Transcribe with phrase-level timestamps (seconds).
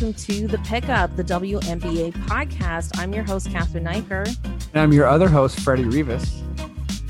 [0.00, 2.96] welcome to the Pickup, the WNBA podcast.
[3.00, 4.24] I'm your host, Cathryn Niker.
[4.44, 6.40] And I'm your other host, Freddie Rivas.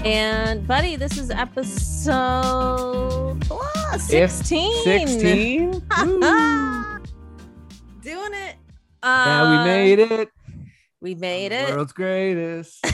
[0.06, 2.14] And, buddy, this is episode
[3.50, 4.84] oh, 16.
[4.84, 5.70] 16?
[5.70, 5.82] Doing
[8.32, 8.56] it.
[9.02, 10.30] Uh, yeah, we made it.
[11.02, 11.68] We made it.
[11.68, 12.82] World's greatest.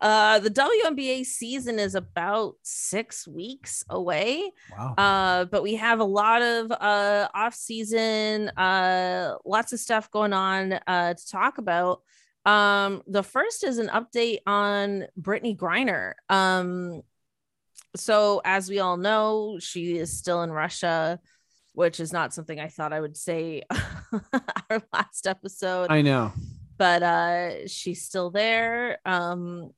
[0.00, 4.52] uh, the WNBA season is about six weeks away.
[4.76, 4.94] Wow.
[4.96, 10.32] Uh, but we have a lot of uh, off season, uh, lots of stuff going
[10.32, 12.02] on uh, to talk about.
[12.44, 16.14] Um, the first is an update on Brittney Griner.
[16.28, 17.02] Um,
[17.96, 21.18] so, as we all know, she is still in Russia,
[21.72, 23.62] which is not something I thought I would say
[24.70, 25.90] our last episode.
[25.90, 26.32] I know
[26.78, 29.72] but uh she's still there um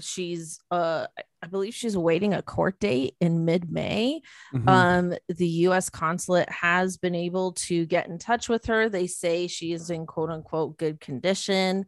[0.00, 1.06] she's uh
[1.42, 4.20] i believe she's awaiting a court date in mid-may.
[4.54, 4.68] Mm-hmm.
[4.68, 8.88] um the u.s consulate has been able to get in touch with her.
[8.88, 11.86] They say she is in quote unquote good condition.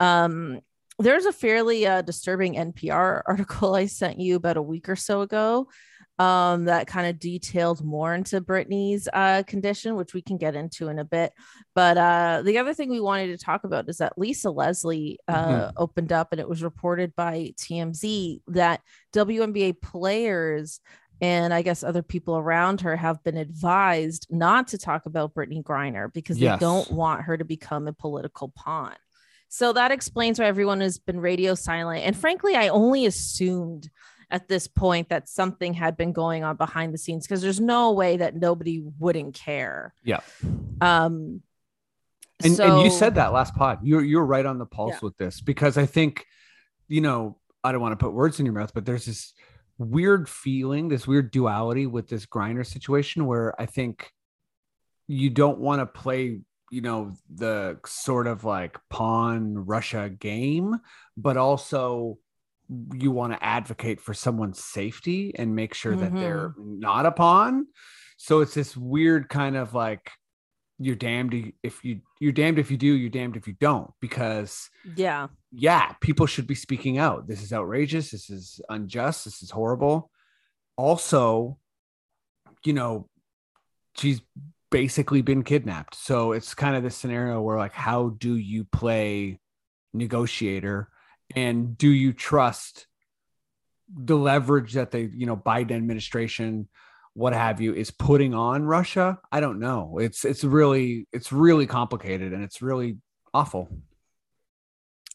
[0.00, 0.60] Um
[0.98, 5.22] there's a fairly uh, disturbing npr article i sent you about a week or so
[5.22, 5.68] ago
[6.18, 10.88] um, that kind of detailed more into Brittney's uh, condition, which we can get into
[10.88, 11.32] in a bit.
[11.74, 15.46] But uh, the other thing we wanted to talk about is that Lisa Leslie uh,
[15.46, 15.70] mm-hmm.
[15.76, 18.82] opened up, and it was reported by TMZ that
[19.14, 20.80] WNBA players
[21.22, 25.62] and I guess other people around her have been advised not to talk about Brittney
[25.62, 26.58] Griner because yes.
[26.58, 28.96] they don't want her to become a political pawn.
[29.48, 32.04] So that explains why everyone has been radio silent.
[32.04, 33.88] And frankly, I only assumed
[34.32, 37.92] at this point that something had been going on behind the scenes because there's no
[37.92, 39.94] way that nobody wouldn't care.
[40.02, 40.20] Yeah.
[40.80, 41.42] Um
[42.42, 43.80] and, so, and you said that last pod.
[43.84, 44.98] You're you're right on the pulse yeah.
[45.02, 46.24] with this because I think,
[46.88, 49.32] you know, I don't want to put words in your mouth, but there's this
[49.78, 54.10] weird feeling, this weird duality with this Griner situation where I think
[55.06, 60.74] you don't want to play you know the sort of like pawn russia game
[61.18, 62.16] but also
[62.94, 66.02] you want to advocate for someone's safety and make sure mm-hmm.
[66.02, 66.80] that they're mm-hmm.
[66.80, 67.66] not a pawn.
[68.16, 70.10] So it's this weird kind of like
[70.78, 73.90] you're damned if you you're damned if you do, you're damned if you don't.
[74.00, 77.28] Because yeah, yeah, people should be speaking out.
[77.28, 78.10] This is outrageous.
[78.10, 79.24] This is unjust.
[79.24, 80.10] This is horrible.
[80.76, 81.58] Also,
[82.64, 83.08] you know,
[83.96, 84.20] she's
[84.70, 85.94] basically been kidnapped.
[85.94, 89.38] So it's kind of this scenario where like, how do you play
[89.92, 90.88] negotiator?
[91.34, 92.86] And do you trust
[93.94, 96.68] the leverage that the you know Biden administration
[97.14, 99.18] what have you is putting on Russia?
[99.30, 99.98] I don't know.
[99.98, 102.96] It's it's really it's really complicated and it's really
[103.34, 103.68] awful.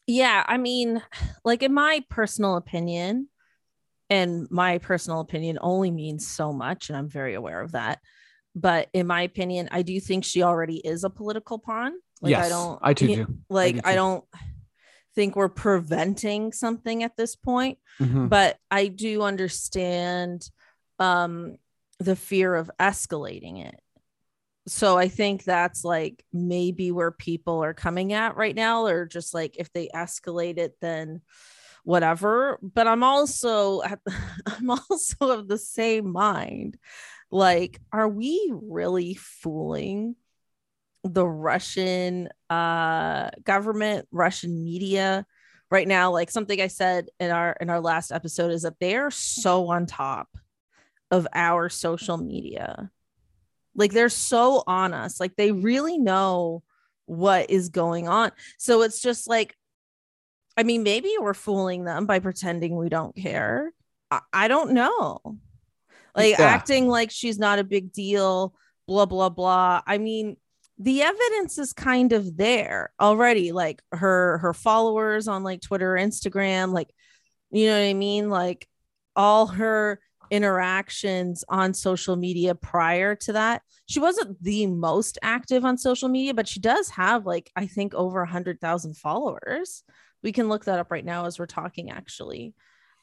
[0.06, 1.02] Yeah, I mean,
[1.44, 3.30] like in my personal opinion,
[4.10, 8.00] and my personal opinion only means so much, and I'm very aware of that.
[8.56, 11.94] But in my opinion, I do think she already is a political pawn.
[12.22, 13.38] Like yes, I don't I too do.
[13.50, 13.82] Like I, do.
[13.86, 14.24] I don't
[15.18, 18.28] think we're preventing something at this point mm-hmm.
[18.28, 20.48] but i do understand
[21.00, 21.58] um
[22.00, 23.80] the fear of escalating it.
[24.68, 29.34] So i think that's like maybe where people are coming at right now or just
[29.34, 31.22] like if they escalate it then
[31.84, 32.60] whatever.
[32.62, 34.00] But i'm also at,
[34.46, 36.78] i'm also of the same mind.
[37.32, 40.16] Like are we really fooling
[41.04, 45.26] the Russian uh, government, Russian media
[45.70, 46.12] right now.
[46.12, 49.70] Like something I said in our in our last episode is that they are so
[49.70, 50.30] on top
[51.12, 52.92] of our social media.
[53.76, 55.20] Like they're so on us.
[55.20, 56.64] Like they really know
[57.06, 58.32] what is going on.
[58.58, 59.56] So it's just like,
[60.58, 63.72] I mean, maybe we're fooling them by pretending we don't care.
[64.12, 65.20] I, I don't know.
[66.16, 66.46] Like yeah.
[66.46, 68.56] acting like she's not a big deal,
[68.88, 69.82] blah, blah, blah.
[69.86, 70.38] I mean,
[70.80, 76.72] the evidence is kind of there already like her her followers on like twitter instagram
[76.72, 76.90] like
[77.52, 78.30] you know what i mean?
[78.30, 78.68] Like
[79.16, 80.00] all her
[80.30, 86.34] interactions on social media prior to that she wasn't the most active on social media
[86.34, 89.84] but she does have like i think over a hundred thousand followers.
[90.24, 92.54] We can look that up right now as we're talking actually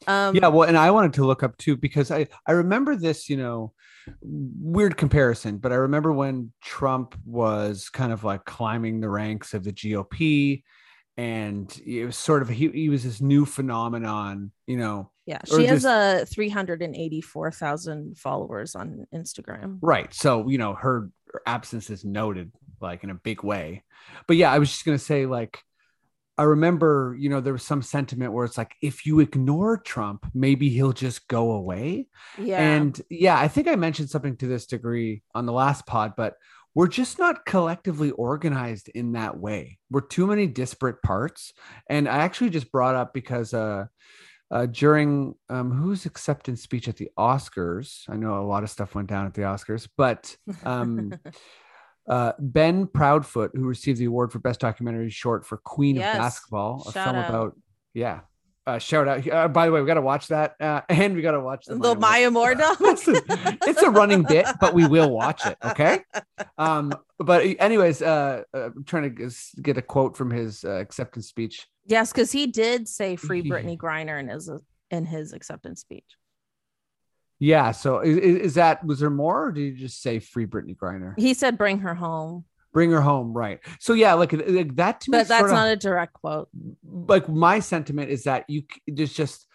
[0.06, 3.28] um, yeah, well, and I wanted to look up too because I I remember this,
[3.28, 3.72] you know,
[4.20, 9.64] weird comparison, but I remember when Trump was kind of like climbing the ranks of
[9.64, 10.62] the GOP,
[11.16, 15.10] and it was sort of he, he was this new phenomenon, you know.
[15.26, 19.78] Yeah, she has a uh, three hundred and eighty four thousand followers on Instagram.
[19.80, 23.84] Right, so you know her, her absence is noted like in a big way,
[24.26, 25.60] but yeah, I was just gonna say like
[26.36, 30.26] I remember, you know, there was some sentiment where it's like, if you ignore Trump,
[30.34, 32.08] maybe he'll just go away.
[32.38, 32.60] Yeah.
[32.60, 36.34] And yeah, I think I mentioned something to this degree on the last pod, but
[36.74, 39.78] we're just not collectively organized in that way.
[39.90, 41.52] We're too many disparate parts.
[41.88, 43.86] And I actually just brought up because uh,
[44.50, 48.94] uh, during um, whose acceptance speech at the Oscars, I know a lot of stuff
[48.94, 51.12] went down at the Oscars, but um,
[52.08, 56.14] uh, Ben Proudfoot, who received the award for best documentary short for Queen yes.
[56.14, 57.30] of Basketball, a Shout film out.
[57.30, 57.56] about
[57.94, 58.20] yeah.
[58.66, 59.28] Uh, shout out!
[59.28, 61.66] Uh, by the way, we got to watch that, uh, and we got to watch
[61.66, 62.78] the, the Maya Moore dog.
[62.80, 63.20] it's, a,
[63.66, 65.56] it's a running bit, but we will watch it.
[65.64, 66.00] Okay.
[66.56, 69.30] Um, but anyways, uh, uh I'm trying to
[69.60, 71.66] get a quote from his uh, acceptance speech.
[71.84, 74.50] Yes, because he did say "Free Brittney Griner" in his
[74.90, 76.16] in his acceptance speech.
[77.38, 77.72] Yeah.
[77.72, 81.14] So is, is, that was there more, or did you just say free Brittney Griner?
[81.18, 82.44] He said bring her home.
[82.72, 83.60] Bring her home, right?
[83.78, 85.18] So yeah, like, like that to me.
[85.18, 86.48] But that's not of, a direct quote.
[86.84, 89.46] Like my sentiment is that you there's just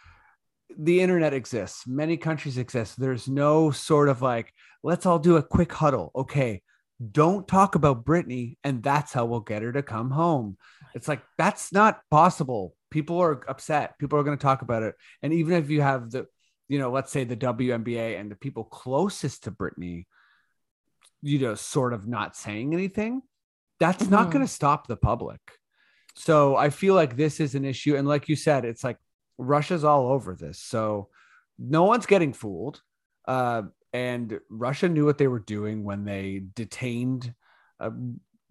[0.78, 1.86] the internet exists.
[1.86, 3.00] Many countries exist.
[3.00, 4.54] There's no sort of like
[4.84, 6.12] let's all do a quick huddle.
[6.16, 6.62] Okay,
[7.12, 10.58] don't talk about Brittney, and that's how we'll get her to come home.
[10.96, 12.76] It's like that's not possible.
[12.90, 13.98] People are upset.
[14.00, 16.28] People are going to talk about it, and even if you have the
[16.70, 20.06] you know, let's say the WNBA and the people closest to Brittney,
[21.22, 23.22] you know, sort of not saying anything,
[23.80, 24.14] that's mm-hmm.
[24.14, 25.42] not going to stop the public.
[26.16, 27.96] So I feel like this is an issue.
[27.96, 28.98] And like you said, it's like
[29.38, 30.60] Russia's all over this.
[30.60, 31.10] So
[31.58, 32.82] no one's getting fooled.
[33.28, 37.34] Uh, and Russia knew what they were doing when they detained
[37.80, 37.90] uh,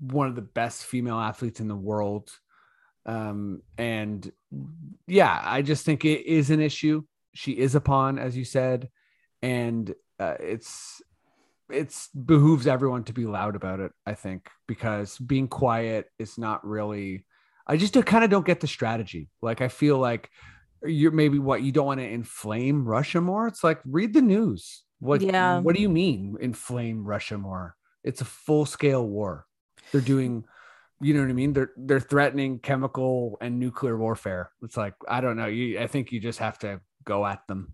[0.00, 2.30] one of the best female athletes in the world.
[3.06, 4.30] Um, and
[5.06, 7.04] yeah, I just think it is an issue
[7.38, 8.90] she is a pawn, as you said,
[9.42, 11.00] and uh, it's
[11.70, 13.92] it's behooves everyone to be loud about it.
[14.04, 17.24] I think because being quiet is not really.
[17.64, 19.28] I just kind of don't get the strategy.
[19.40, 20.30] Like I feel like
[20.82, 23.46] you're maybe what you don't want to inflame Russia more.
[23.46, 24.82] It's like read the news.
[24.98, 25.60] What yeah.
[25.60, 27.76] what do you mean inflame Russia more?
[28.02, 29.46] It's a full scale war.
[29.92, 30.42] They're doing
[31.00, 31.52] you know what I mean?
[31.52, 34.50] They're they're threatening chemical and nuclear warfare.
[34.64, 35.46] It's like I don't know.
[35.46, 37.72] You I think you just have to go at them.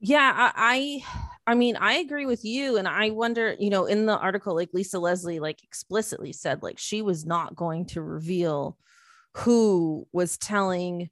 [0.00, 1.02] Yeah, I,
[1.46, 4.70] I, mean, I agree with you, and I wonder, you know, in the article, like
[4.72, 8.76] Lisa Leslie, like explicitly said, like she was not going to reveal
[9.34, 11.10] who was telling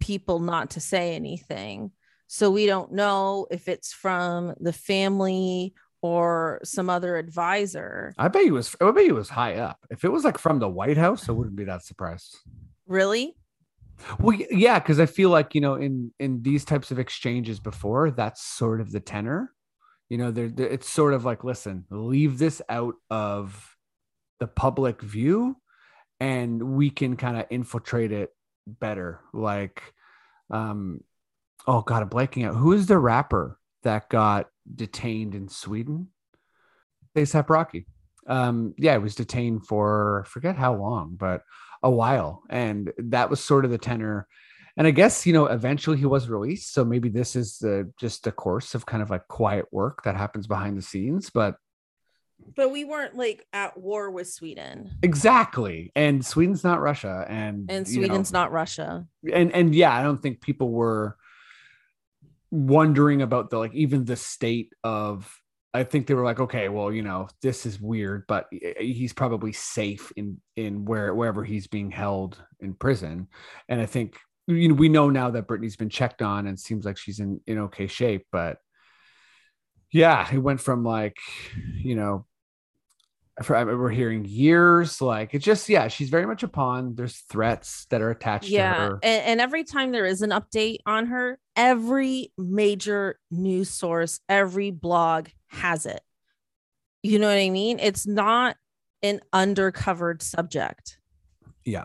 [0.00, 1.92] people not to say anything.
[2.26, 8.14] So we don't know if it's from the family or some other advisor.
[8.18, 8.76] I bet he was.
[8.80, 9.78] I bet he was high up.
[9.90, 12.36] If it was like from the White House, I wouldn't be that surprised.
[12.86, 13.36] Really?
[14.18, 18.10] Well, yeah, because I feel like you know, in in these types of exchanges before,
[18.10, 19.52] that's sort of the tenor.
[20.08, 23.76] You know, there it's sort of like, listen, leave this out of
[24.40, 25.56] the public view,
[26.20, 28.30] and we can kind of infiltrate it
[28.66, 29.20] better.
[29.32, 29.82] Like,
[30.50, 31.00] um,
[31.66, 32.56] oh god, I'm blanking out.
[32.56, 36.08] Who is the rapper that got detained in Sweden?
[37.16, 37.86] ASAP Rocky.
[38.26, 41.42] Um, yeah, it was detained for forget how long, but
[41.84, 42.42] a while.
[42.50, 44.26] And that was sort of the tenor.
[44.76, 46.72] And I guess, you know, eventually he was released.
[46.72, 50.16] So maybe this is the, just a course of kind of like quiet work that
[50.16, 51.30] happens behind the scenes.
[51.30, 51.56] But
[52.56, 54.90] but we weren't like at war with Sweden.
[55.02, 55.92] Exactly.
[55.94, 57.24] And Sweden's not Russia.
[57.28, 59.06] And and Sweden's you know, not Russia.
[59.32, 61.16] And and yeah, I don't think people were
[62.50, 65.30] wondering about the like even the state of
[65.74, 69.12] I think they were like, okay, well, you know, this is weird, but eh, he's
[69.12, 73.26] probably safe in in where wherever he's being held in prison.
[73.68, 74.16] And I think
[74.46, 77.40] you know we know now that Brittney's been checked on and seems like she's in
[77.46, 78.58] in okay shape, but
[79.90, 81.16] yeah, it went from like,
[81.76, 82.26] you know,
[83.48, 88.00] we're hearing years like it's just yeah she's very much a pawn there's threats that
[88.00, 91.38] are attached yeah, to her and, and every time there is an update on her
[91.56, 96.00] every major news source every blog has it
[97.02, 98.56] you know what i mean it's not
[99.02, 100.98] an undercovered subject
[101.64, 101.84] yeah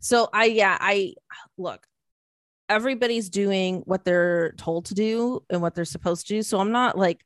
[0.00, 1.14] so i yeah i
[1.58, 1.86] look
[2.68, 6.72] everybody's doing what they're told to do and what they're supposed to do so i'm
[6.72, 7.24] not like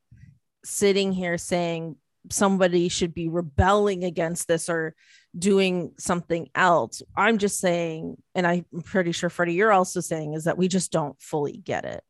[0.64, 1.96] sitting here saying
[2.30, 4.94] somebody should be rebelling against this or
[5.36, 7.02] doing something else.
[7.16, 10.92] I'm just saying, and I'm pretty sure Freddie, you're also saying is that we just
[10.92, 12.02] don't fully get it.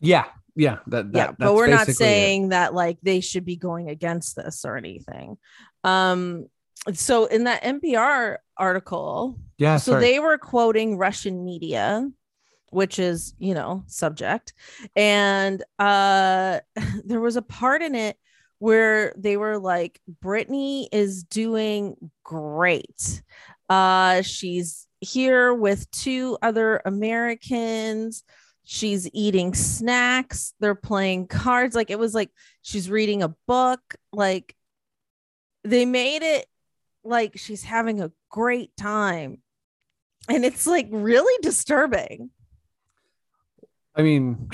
[0.00, 0.24] Yeah.
[0.56, 0.78] Yeah.
[0.88, 1.32] That, that yeah.
[1.38, 2.48] But we're not saying it.
[2.50, 5.36] that like they should be going against this or anything.
[5.82, 6.46] Um,
[6.92, 10.04] so in that NPR article, yeah, so sorry.
[10.04, 12.08] they were quoting Russian media
[12.70, 14.52] which is you know subject
[14.96, 16.58] and uh
[17.04, 18.16] there was a part in it
[18.64, 23.22] where they were like, Brittney is doing great.
[23.68, 28.24] Uh, she's here with two other Americans.
[28.64, 30.54] She's eating snacks.
[30.58, 31.74] They're playing cards.
[31.76, 32.30] Like it was like
[32.62, 33.80] she's reading a book.
[34.12, 34.56] Like
[35.64, 36.46] they made it
[37.04, 39.38] like she's having a great time.
[40.28, 42.30] And it's like really disturbing.
[43.94, 44.48] I mean,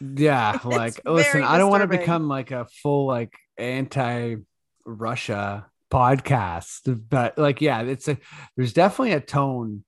[0.00, 4.36] yeah, like listen, I don't want to become like a full like anti
[4.86, 8.16] Russia podcast, but like, yeah, it's a
[8.56, 9.84] there's definitely a tone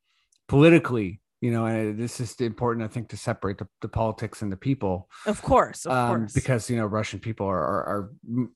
[0.48, 4.50] politically you know and this is important i think to separate the, the politics and
[4.50, 6.32] the people of course of um, course.
[6.32, 8.10] because you know russian people are, are,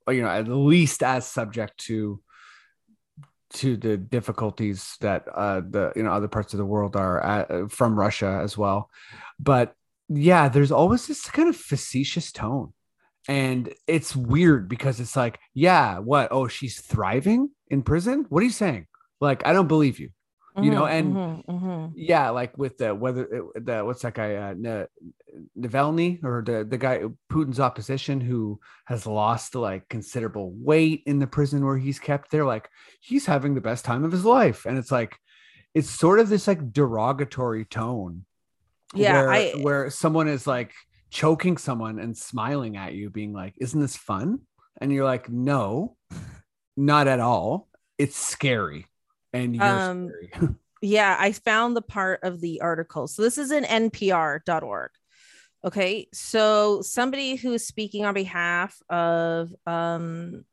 [0.07, 2.21] are you know at least as subject to
[3.51, 7.51] to the difficulties that uh the you know other parts of the world are at,
[7.51, 8.91] uh, from russia as well.
[9.39, 9.75] But
[10.09, 12.73] yeah there's always this kind of facetious tone.
[13.29, 16.29] And it's weird because it's like yeah what?
[16.31, 18.27] Oh she's thriving in prison?
[18.29, 18.87] What are you saying?
[19.21, 20.11] Like i don't believe you
[20.63, 21.93] you know mm-hmm, and mm-hmm, mm-hmm.
[21.95, 24.87] yeah like with the whether the what's that guy uh
[25.59, 31.27] Navalny or the the guy Putin's opposition who has lost like considerable weight in the
[31.27, 32.69] prison where he's kept they're like
[33.01, 34.67] he's having the best time of his life.
[34.67, 35.17] And it's like
[35.75, 38.25] it's sort of this like derogatory tone
[38.95, 40.73] yeah where, I, where someone is like
[41.11, 44.41] choking someone and smiling at you being like isn't this fun?
[44.81, 45.97] And you're like no
[46.77, 47.69] not at all.
[47.99, 48.87] It's scary
[49.37, 50.11] and you're um,
[50.83, 53.09] yeah, I found the part of the article.
[53.09, 54.91] So this is in npr.org.
[55.65, 60.45] Okay, so somebody who is speaking on behalf of um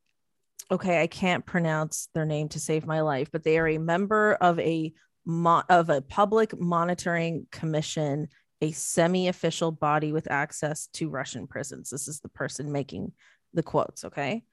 [0.71, 4.33] okay, I can't pronounce their name to save my life, but they are a member
[4.35, 4.93] of a
[5.25, 8.29] mo- of a public monitoring commission,
[8.61, 11.89] a semi-official body with access to Russian prisons.
[11.89, 13.11] This is the person making
[13.53, 14.43] the quotes, okay?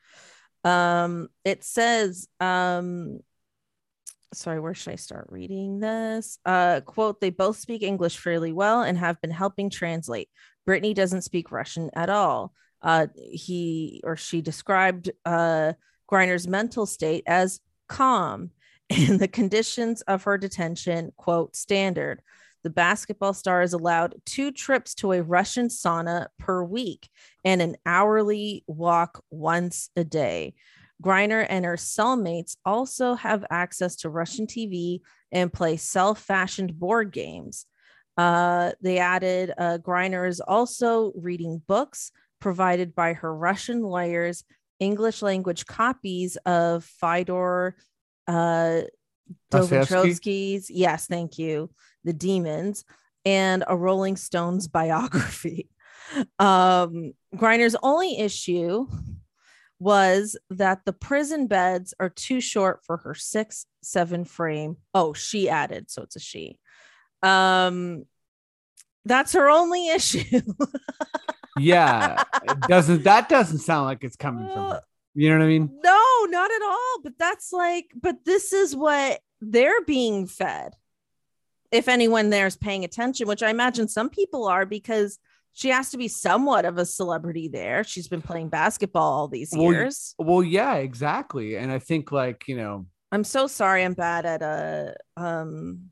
[0.64, 3.20] Um it says um
[4.32, 6.38] sorry, where should I start reading this?
[6.44, 10.28] Uh, quote, they both speak English fairly well and have been helping translate.
[10.68, 12.52] Brittney doesn't speak Russian at all.
[12.82, 15.72] Uh, he or she described uh,
[16.10, 18.50] Griner's mental state as calm
[18.90, 22.22] and the conditions of her detention, quote, standard.
[22.62, 27.08] The basketball star is allowed two trips to a Russian sauna per week
[27.44, 30.54] and an hourly walk once a day.
[31.00, 35.00] Griner and her cellmates also have access to Russian TV
[35.32, 37.66] and play self fashioned board games.
[38.16, 44.44] Uh, they added uh, Griner is also reading books provided by her Russian lawyers,
[44.78, 47.76] English language copies of Fyodor
[48.26, 48.82] uh,
[49.50, 51.70] Dostoevsky's, yes, thank you,
[52.04, 52.84] The Demons,
[53.24, 55.68] and a Rolling Stones biography.
[56.40, 58.88] Um, Griner's only issue
[59.80, 64.76] was that the prison beds are too short for her six seven frame.
[64.94, 66.58] Oh, she added, so it's a she.
[67.22, 68.04] Um,
[69.04, 70.42] that's her only issue.
[71.58, 72.22] yeah,
[72.68, 74.82] doesn't that doesn't sound like it's coming from her.
[75.14, 75.70] You know what I mean?
[75.82, 77.02] No, not at all.
[77.02, 80.74] But that's like, but this is what they're being fed.
[81.72, 85.18] If anyone there's paying attention, which I imagine some people are, because
[85.52, 87.84] she has to be somewhat of a celebrity there.
[87.84, 90.14] She's been playing basketball all these well, years.
[90.18, 91.56] Well, yeah, exactly.
[91.56, 95.90] And I think like, you know, I'm so sorry I'm bad at uh um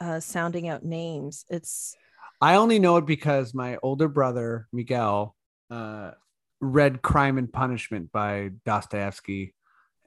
[0.00, 1.44] uh sounding out names.
[1.48, 1.96] It's
[2.40, 5.34] I only know it because my older brother, Miguel,
[5.70, 6.12] uh
[6.60, 9.54] read Crime and Punishment by Dostoevsky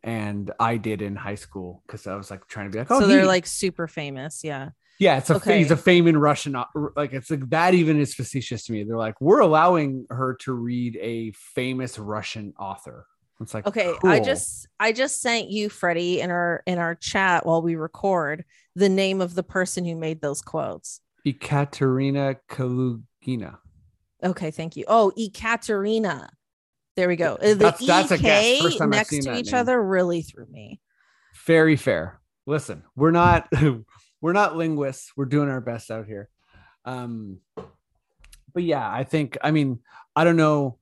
[0.04, 3.00] and I did in high school because I was like trying to be like, oh,
[3.00, 4.70] so they're like super famous, yeah.
[5.00, 5.58] Yeah, it's a okay.
[5.58, 6.56] he's a famous Russian.
[6.56, 7.74] Uh, like it's like that.
[7.74, 8.84] Even is facetious to me.
[8.84, 13.08] They're like, we're allowing her to read a famous Russian author.
[13.42, 13.94] It's like okay.
[14.00, 14.10] Cool.
[14.10, 18.46] I just I just sent you Freddie in our in our chat while we record
[18.76, 21.02] the name of the person who made those quotes.
[21.26, 23.58] Ekaterina Kalugina.
[24.24, 24.86] Okay, thank you.
[24.88, 26.30] Oh, Ekaterina.
[26.96, 27.38] There we go.
[27.42, 29.56] The that's, that's EK next to each name.
[29.56, 30.80] other really threw me.
[31.46, 32.22] Very fair.
[32.46, 33.48] Listen, we're not
[34.24, 35.12] we're not linguists.
[35.18, 36.30] We're doing our best out here.
[36.86, 37.39] Um,
[38.53, 39.80] but yeah, I think, I mean,
[40.15, 40.80] I don't know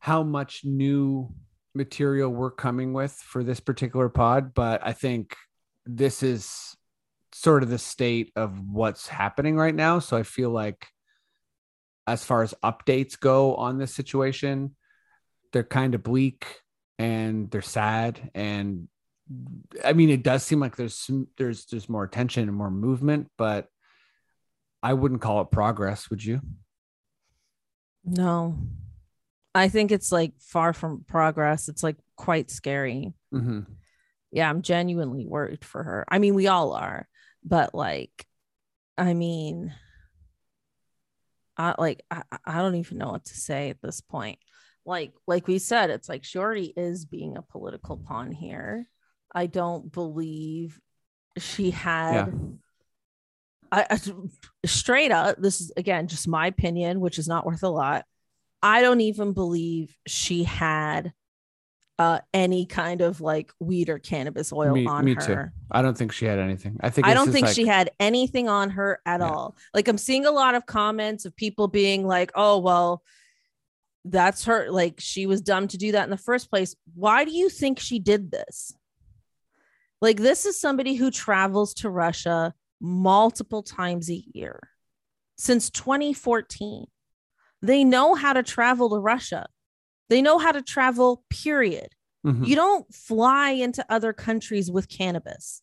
[0.00, 1.32] how much new
[1.76, 5.36] material we're coming with for this particular pod, but I think
[5.86, 6.76] this is
[7.30, 10.00] sort of the state of what's happening right now.
[10.00, 10.88] So I feel like,
[12.08, 14.74] as far as updates go on this situation,
[15.52, 16.46] they're kind of bleak
[16.98, 18.88] and they're sad and
[19.84, 23.28] I mean, it does seem like there's some, there's there's more attention and more movement,
[23.38, 23.68] but
[24.82, 26.10] I wouldn't call it progress.
[26.10, 26.40] Would you?
[28.04, 28.58] No,
[29.54, 31.68] I think it's like far from progress.
[31.68, 33.12] It's like quite scary.
[33.32, 33.60] Mm-hmm.
[34.32, 36.04] yeah, I'm genuinely worried for her.
[36.08, 37.06] I mean, we all are,
[37.44, 38.26] but like,
[38.98, 39.72] I mean,
[41.56, 44.38] I like I, I don't even know what to say at this point.
[44.84, 48.88] Like like we said, it's like she already is being a political pawn here.
[49.34, 50.80] I don't believe
[51.38, 52.26] she had yeah.
[53.70, 53.98] I, I,
[54.66, 58.04] straight up this is again just my opinion which is not worth a lot
[58.62, 61.14] i don't even believe she had
[61.98, 65.20] uh, any kind of like weed or cannabis oil me, on me her.
[65.20, 65.60] Too.
[65.70, 66.76] I don't think she had anything.
[66.80, 67.54] I think I don't think like...
[67.54, 69.28] she had anything on her at yeah.
[69.28, 69.56] all.
[69.72, 73.02] Like I'm seeing a lot of comments of people being like, "Oh, well,
[74.04, 77.30] that's her like she was dumb to do that in the first place." Why do
[77.30, 78.74] you think she did this?
[80.02, 84.58] Like this is somebody who travels to Russia multiple times a year
[85.38, 86.86] since 2014.
[87.62, 89.46] They know how to travel to Russia.
[90.10, 91.88] They know how to travel, period.
[92.26, 92.44] Mm-hmm.
[92.44, 95.62] You don't fly into other countries with cannabis.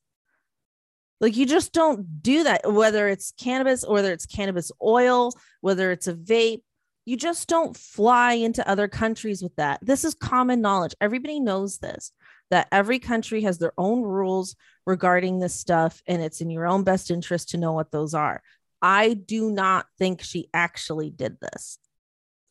[1.19, 5.91] Like you just don't do that, whether it's cannabis, or whether it's cannabis oil, whether
[5.91, 6.61] it's a vape.
[7.03, 9.79] You just don't fly into other countries with that.
[9.81, 10.95] This is common knowledge.
[11.01, 12.13] Everybody knows this
[12.49, 16.83] that every country has their own rules regarding this stuff, and it's in your own
[16.83, 18.41] best interest to know what those are.
[18.81, 21.77] I do not think she actually did this.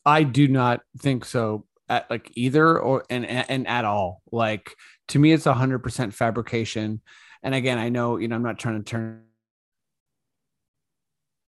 [0.04, 4.22] I do not think so at like either or and and at all.
[4.30, 4.74] Like
[5.08, 7.00] to me, it's a hundred percent fabrication.
[7.42, 9.22] And again, I know you know I'm not trying to turn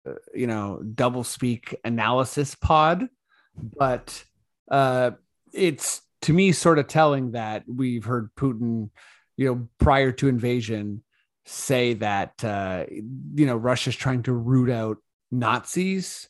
[0.08, 3.08] uh, you know double speak analysis pod,
[3.56, 4.24] but
[4.70, 5.12] uh,
[5.52, 8.90] it's to me sort of telling that we've heard Putin,
[9.38, 11.04] you know, prior to invasion,
[11.46, 14.98] say that uh, you know Russia's trying to root out
[15.32, 16.30] Nazis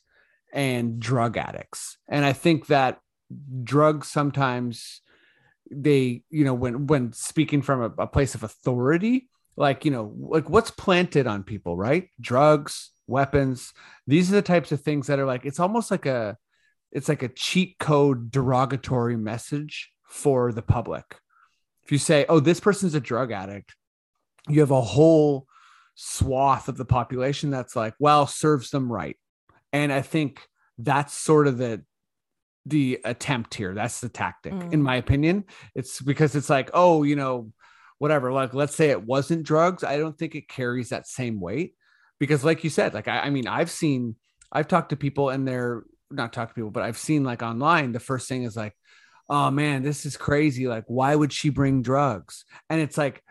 [0.52, 3.00] and drug addicts, and I think that
[3.62, 5.00] drugs sometimes
[5.70, 10.14] they you know when when speaking from a, a, place of authority like you know
[10.18, 12.08] like what's planted on people right?
[12.20, 13.72] Drugs weapons
[14.06, 16.36] these are the types of things that are like it's almost like a
[16.94, 21.18] it's like a cheat code derogatory message for the public
[21.82, 23.74] if you say oh this person's a drug addict
[24.48, 25.46] you have a whole
[25.94, 29.16] swath of the population that's like well serves them right
[29.72, 30.40] and i think
[30.78, 31.82] that's sort of the
[32.66, 33.74] the attempt here.
[33.74, 34.72] That's the tactic, mm.
[34.72, 35.44] in my opinion.
[35.74, 37.52] It's because it's like, oh, you know,
[37.98, 38.32] whatever.
[38.32, 39.84] Like, let's say it wasn't drugs.
[39.84, 41.74] I don't think it carries that same weight
[42.18, 44.16] because, like you said, like I, I mean, I've seen,
[44.50, 47.92] I've talked to people and they're not talked to people, but I've seen like online.
[47.92, 48.74] The first thing is like,
[49.28, 50.66] oh man, this is crazy.
[50.66, 52.44] Like, why would she bring drugs?
[52.68, 53.22] And it's like,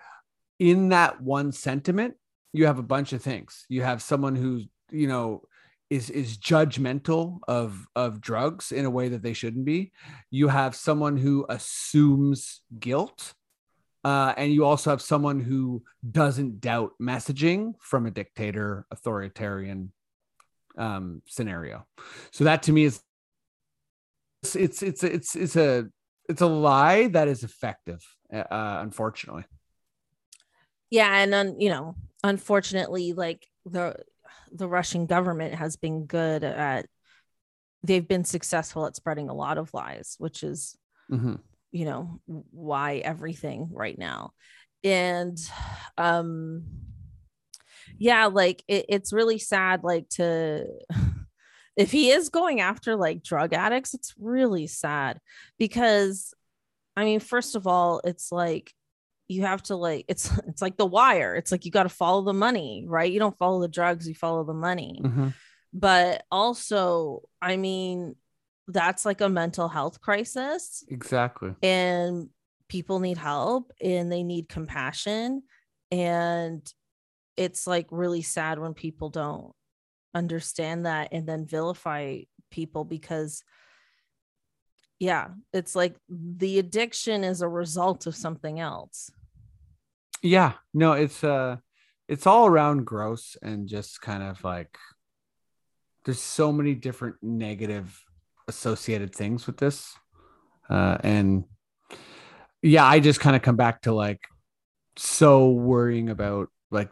[0.59, 2.15] in that one sentiment,
[2.53, 3.65] you have a bunch of things.
[3.69, 5.43] You have someone who's, you know,
[5.89, 9.91] is is judgmental of of drugs in a way that they shouldn't be.
[10.31, 13.33] You have someone who assumes guilt,
[14.03, 19.91] uh, and you also have someone who doesn't doubt messaging from a dictator, authoritarian
[20.77, 21.85] um, scenario.
[22.31, 23.01] So that to me is
[24.43, 25.87] it's it's it's it's, it's a
[26.29, 28.01] it's a lie that is effective,
[28.33, 29.43] uh, unfortunately.
[30.89, 33.95] Yeah, and then you know, unfortunately, like the
[34.51, 36.85] the Russian government has been good at
[37.83, 40.77] they've been successful at spreading a lot of lies, which is
[41.11, 41.35] mm-hmm.
[41.71, 44.31] you know why everything right now.
[44.83, 45.37] And
[45.97, 46.63] um
[47.97, 50.67] yeah, like it, it's really sad like to
[51.77, 55.19] if he is going after like drug addicts, it's really sad
[55.57, 56.33] because
[56.95, 58.71] I mean, first of all, it's like
[59.27, 61.35] you have to like it's it's like the wire.
[61.35, 63.11] It's like you got to follow the money right?
[63.11, 65.01] You don't follow the drugs you follow the money.
[65.03, 65.29] Mm-hmm.
[65.73, 68.15] but also i mean
[68.67, 70.83] that's like a mental health crisis.
[70.89, 71.53] Exactly.
[71.61, 72.29] And
[72.69, 75.43] people need help and they need compassion
[75.91, 76.65] and
[77.37, 79.53] it's like really sad when people don't
[80.13, 82.19] understand that and then vilify
[82.51, 83.43] people because
[84.99, 89.11] yeah it's like the addiction is a result of something else.
[90.21, 91.57] Yeah no it's uh
[92.07, 94.77] it's all around gross and just kind of like
[96.05, 98.03] there's so many different negative
[98.47, 99.95] associated things with this
[100.69, 101.45] uh and
[102.61, 104.27] yeah i just kind of come back to like
[104.97, 106.91] so worrying about like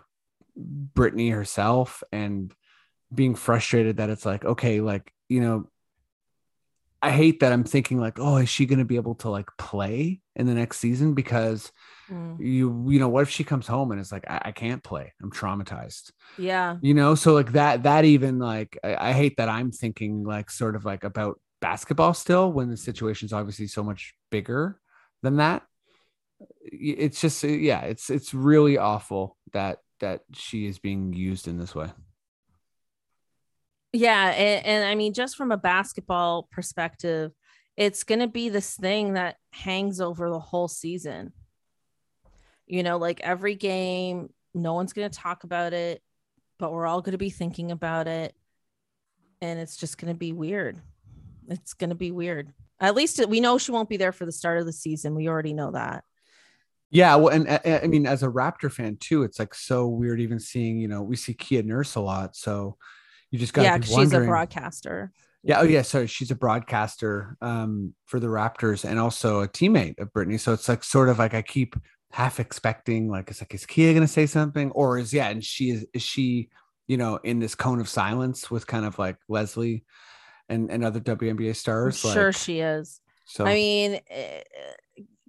[0.57, 2.53] brittney herself and
[3.13, 5.67] being frustrated that it's like okay like you know
[7.03, 9.47] I hate that I'm thinking like, oh, is she going to be able to like
[9.57, 11.15] play in the next season?
[11.15, 11.71] Because
[12.07, 12.37] mm.
[12.39, 15.11] you, you know, what if she comes home and it's like, I, I, can't play.
[15.19, 16.11] I'm traumatized.
[16.37, 16.77] Yeah.
[16.81, 20.51] You know, so like that, that even like, I, I hate that I'm thinking like
[20.51, 24.79] sort of like about basketball still when the situation's obviously so much bigger
[25.23, 25.63] than that.
[26.63, 31.73] it's just yeah, it's it's really awful that that she is being used in this
[31.73, 31.87] way.
[33.93, 37.31] Yeah, and, and I mean, just from a basketball perspective,
[37.75, 41.33] it's going to be this thing that hangs over the whole season.
[42.67, 46.01] You know, like every game, no one's going to talk about it,
[46.57, 48.35] but we're all going to be thinking about it.
[49.41, 50.77] And it's just going to be weird.
[51.49, 52.53] It's going to be weird.
[52.79, 55.15] At least we know she won't be there for the start of the season.
[55.15, 56.03] We already know that.
[56.91, 60.39] Yeah, well, and I mean, as a Raptor fan too, it's like so weird even
[60.39, 62.77] seeing, you know, we see Kia Nurse a lot, so
[63.31, 65.11] you just got yeah, she's a broadcaster.
[65.43, 69.99] Yeah, oh yeah, So she's a broadcaster um, for the Raptors and also a teammate
[69.99, 70.39] of Brittney.
[70.39, 71.75] So it's like sort of like I keep
[72.11, 75.69] half expecting, like it's like is Kia gonna say something, or is yeah, and she
[75.71, 76.49] is is she,
[76.87, 79.85] you know, in this cone of silence with kind of like Leslie
[80.49, 82.03] and and other WNBA stars?
[82.05, 82.99] I'm sure she is.
[83.25, 84.41] So I mean, eh,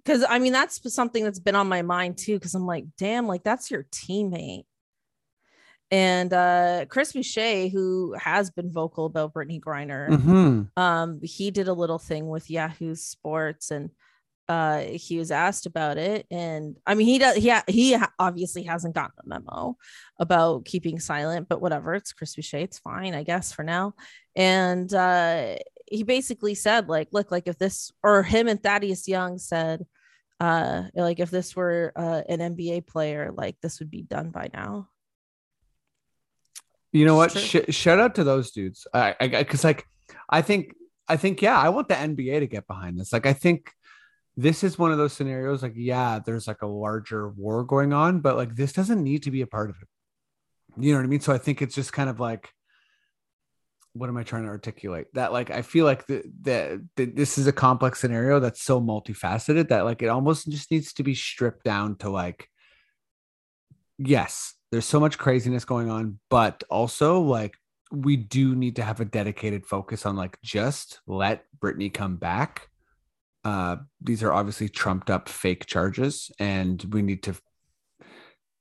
[0.03, 2.35] because I mean that's something that's been on my mind too.
[2.35, 4.65] Because I'm like, damn, like that's your teammate.
[5.91, 10.81] And uh Chris Boucher, who has been vocal about Brittney Griner, mm-hmm.
[10.81, 13.89] um, he did a little thing with Yahoo Sports and
[14.49, 18.11] uh he was asked about it and i mean he does he ha- he ha-
[18.19, 19.77] obviously hasn't gotten a memo
[20.19, 23.93] about keeping silent but whatever it's chris Boucher, it's fine i guess for now
[24.35, 25.55] and uh
[25.87, 29.85] he basically said like look like if this or him and thaddeus young said
[30.43, 34.49] uh like if this were uh, an nba player like this would be done by
[34.53, 34.89] now.
[36.91, 37.31] You know what?
[37.31, 38.85] Sh- shout out to those dudes.
[38.93, 39.87] I because like
[40.29, 40.75] i think
[41.07, 43.13] i think yeah i want the nba to get behind this.
[43.13, 43.71] Like i think
[44.35, 48.19] this is one of those scenarios like yeah there's like a larger war going on
[48.19, 49.87] but like this doesn't need to be a part of it.
[50.77, 51.21] You know what i mean?
[51.21, 52.49] So i think it's just kind of like
[53.93, 55.07] what am I trying to articulate?
[55.13, 58.81] That like I feel like the, the, the this is a complex scenario that's so
[58.81, 62.49] multifaceted that like it almost just needs to be stripped down to like
[63.97, 67.55] yes, there's so much craziness going on, but also like
[67.91, 72.69] we do need to have a dedicated focus on like just let Brittney come back.
[73.45, 77.35] Uh, these are obviously trumped up fake charges, and we need to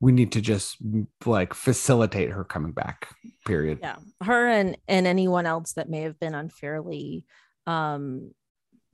[0.02, 0.78] we need to just
[1.24, 3.14] like facilitate her coming back
[3.46, 3.78] period.
[3.80, 3.96] Yeah.
[4.20, 7.24] Her and and anyone else that may have been unfairly
[7.68, 8.32] um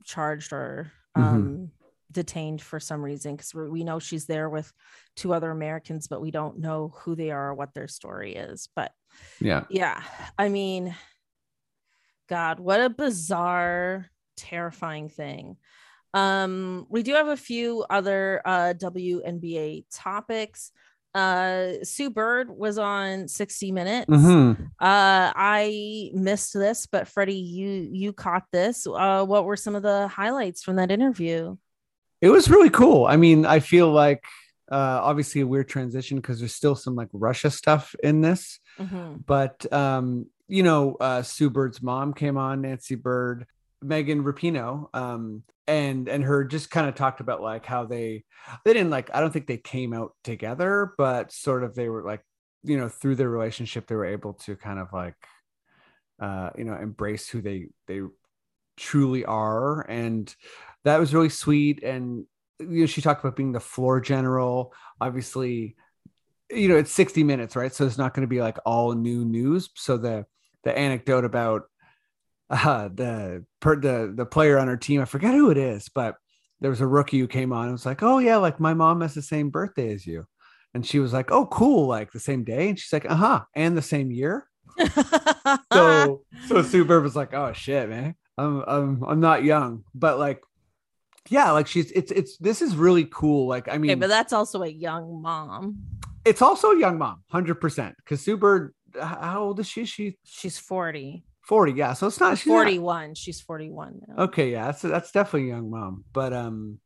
[0.05, 1.27] charged or mm-hmm.
[1.27, 1.65] um mm-hmm.
[2.11, 4.71] detained for some reason because we know she's there with
[5.15, 8.69] two other americans but we don't know who they are or what their story is.
[8.75, 8.91] But
[9.41, 9.63] yeah.
[9.69, 10.03] yeah
[10.37, 10.95] i mean
[12.29, 14.05] god what a bizarre
[14.37, 15.57] terrifying thing.
[16.13, 20.71] Um we do have a few other uh WNBA topics
[21.15, 24.09] uh sue bird was on 60 minutes.
[24.09, 24.63] Mm-hmm.
[24.79, 28.85] uh i missed this but freddie you you caught this.
[28.85, 31.57] Uh what were some of the highlights from that interview?
[32.21, 33.05] It was really cool.
[33.07, 34.23] I mean i feel like
[34.71, 38.59] uh obviously a weird transition because there's still some like russia stuff in this.
[38.79, 39.15] Mm-hmm.
[39.25, 43.45] but um you know uh sue bird's mom came on nancy bird
[43.81, 48.23] megan rapinoe um and and her just kind of talked about like how they
[48.65, 52.03] they didn't like i don't think they came out together but sort of they were
[52.03, 52.21] like
[52.63, 55.15] you know through their relationship they were able to kind of like
[56.21, 58.01] uh you know embrace who they they
[58.75, 60.35] truly are and
[60.83, 62.25] that was really sweet and
[62.59, 65.75] you know she talked about being the floor general obviously
[66.51, 67.73] you know it's 60 minutes right?
[67.73, 70.25] So it's not going to be like all new news so the
[70.63, 71.63] the anecdote about
[72.49, 75.01] uh, the per the the player on her team.
[75.01, 76.15] I forget who it is, but
[76.61, 79.01] there was a rookie who came on and was like, "Oh yeah, like my mom
[79.01, 80.25] has the same birthday as you,"
[80.73, 83.41] and she was like, "Oh cool, like the same day," and she's like, "Uh huh,"
[83.55, 84.47] and the same year.
[85.73, 90.41] so so Super was like, "Oh shit, man, I'm I'm I'm not young, but like."
[91.27, 93.47] Yeah, like she's it's it's this is really cool.
[93.47, 95.77] Like, I mean, okay, but that's also a young mom.
[96.25, 97.95] It's also a young mom, hundred percent.
[97.97, 99.85] Because Sue Bird, how old is she?
[99.85, 101.23] She she's forty.
[101.49, 104.23] 40 yeah so it's not she's 41 not, she's 41 now.
[104.25, 106.77] okay yeah that's that's definitely a young mom but um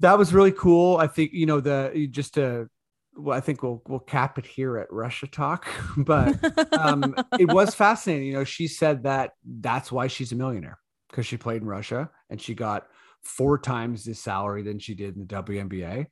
[0.00, 2.68] that was really cool i think you know the just to
[3.16, 6.38] well, I think we'll we'll cap it here at Russia Talk, but
[6.72, 8.28] um, it was fascinating.
[8.28, 10.78] You know, she said that that's why she's a millionaire
[11.10, 12.86] because she played in Russia and she got
[13.22, 16.06] four times the salary than she did in the WNBA.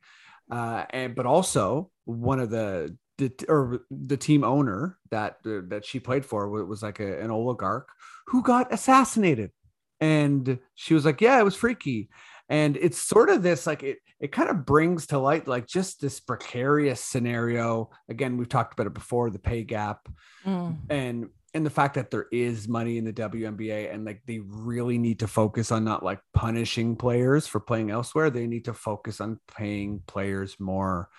[0.51, 5.85] Uh, and but also one of the the or the team owner that uh, that
[5.85, 7.89] she played for was like a, an oligarch
[8.27, 9.51] who got assassinated
[9.99, 12.09] and she was like yeah it was freaky
[12.47, 16.01] and it's sort of this like it it kind of brings to light like just
[16.01, 20.07] this precarious scenario again we've talked about it before the pay gap
[20.45, 20.75] mm.
[20.89, 24.97] and and the fact that there is money in the WNBA and like they really
[24.97, 28.29] need to focus on not like punishing players for playing elsewhere.
[28.29, 31.09] They need to focus on paying players more.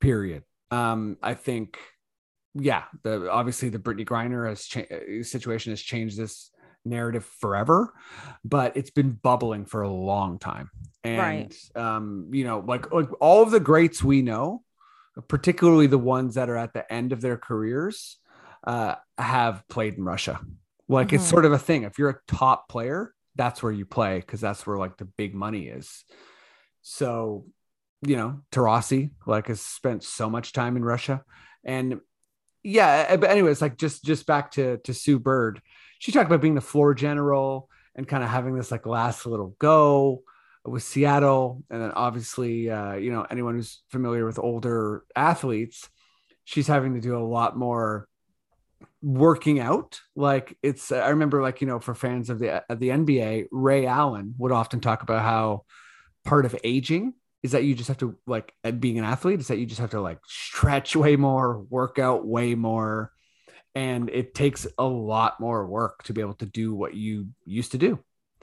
[0.00, 0.44] Period.
[0.74, 1.78] Um, I think,
[2.54, 6.50] yeah, the obviously the Brittney Griner has cha- situation has changed this
[6.84, 7.92] narrative forever,
[8.44, 10.70] but it's been bubbling for a long time.
[11.02, 11.76] And right.
[11.76, 14.62] um, you know, like like all of the greats we know,
[15.28, 18.18] particularly the ones that are at the end of their careers
[18.66, 20.40] uh, have played in Russia.
[20.88, 21.16] Like mm-hmm.
[21.16, 21.84] it's sort of a thing.
[21.84, 25.34] If you're a top player, that's where you play because that's where like the big
[25.34, 26.04] money is.
[26.82, 27.46] So,
[28.06, 31.22] you know, Taurasi, like has spent so much time in Russia,
[31.64, 32.00] and
[32.62, 33.06] yeah.
[33.08, 35.60] Eh, but anyways, like just just back to to Sue Bird,
[35.98, 39.54] she talked about being the floor general and kind of having this like last little
[39.58, 40.22] go
[40.64, 45.88] with Seattle, and then obviously, uh, you know, anyone who's familiar with older athletes,
[46.44, 48.08] she's having to do a lot more
[49.02, 50.00] working out.
[50.16, 53.86] Like it's i remember like you know for fans of the of the nba ray
[53.86, 55.64] allen would often talk about how
[56.24, 57.12] part of aging
[57.44, 59.90] is that you just have to like being an athlete is that you just have
[59.90, 63.12] to like stretch way more work out way more
[63.76, 67.72] and it takes a lot more work to be able to do what you used
[67.72, 67.98] to do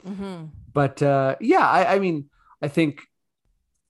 [0.07, 0.45] mm-hmm.
[0.71, 2.29] but uh yeah I, I mean
[2.61, 3.01] i think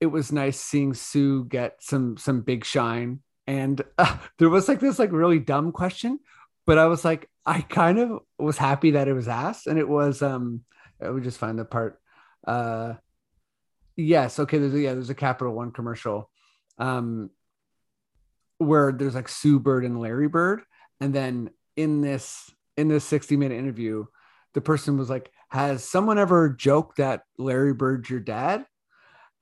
[0.00, 4.80] it was nice seeing sue get some some big shine and uh, there was like
[4.80, 6.18] this like really dumb question
[6.66, 9.88] but I was like, I kind of was happy that it was asked, and it
[9.88, 10.62] was um,
[11.00, 12.00] I would just find the part.
[12.46, 12.94] Uh,
[13.96, 14.58] yes, okay.
[14.58, 16.30] There's a, yeah, there's a Capital One commercial,
[16.78, 17.30] um,
[18.58, 20.62] where there's like Sue Bird and Larry Bird,
[21.00, 24.04] and then in this in this 60 minute interview,
[24.54, 28.66] the person was like, "Has someone ever joked that Larry Bird's your dad?"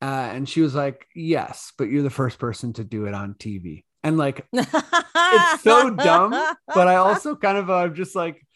[0.02, 3.34] Uh, and she was like, "Yes, but you're the first person to do it on
[3.34, 6.30] TV." and like it's so dumb
[6.66, 8.46] but i also kind of i'm uh, just like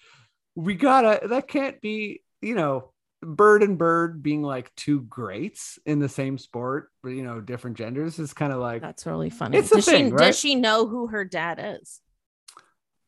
[0.55, 2.93] we gotta that can't be you know
[3.25, 7.77] bird and bird being like two greats in the same sport but you know different
[7.77, 10.27] genders is kind of like that's really funny it's does, thing, she, right?
[10.27, 12.01] does she know who her dad is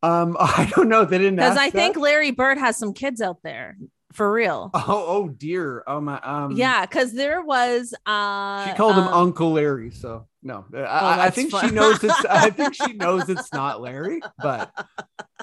[0.03, 1.73] um i don't know they didn't because i that.
[1.73, 3.77] think larry bird has some kids out there
[4.17, 4.71] for real.
[4.73, 5.85] Oh, oh dear.
[5.87, 6.19] Oh my.
[6.21, 6.53] Um.
[6.53, 7.95] Yeah, because there was.
[8.07, 9.91] uh She called him um, Uncle Larry.
[9.91, 11.69] So no, I, oh, I think fun.
[11.69, 12.25] she knows it's.
[12.25, 14.73] I think she knows it's not Larry, but.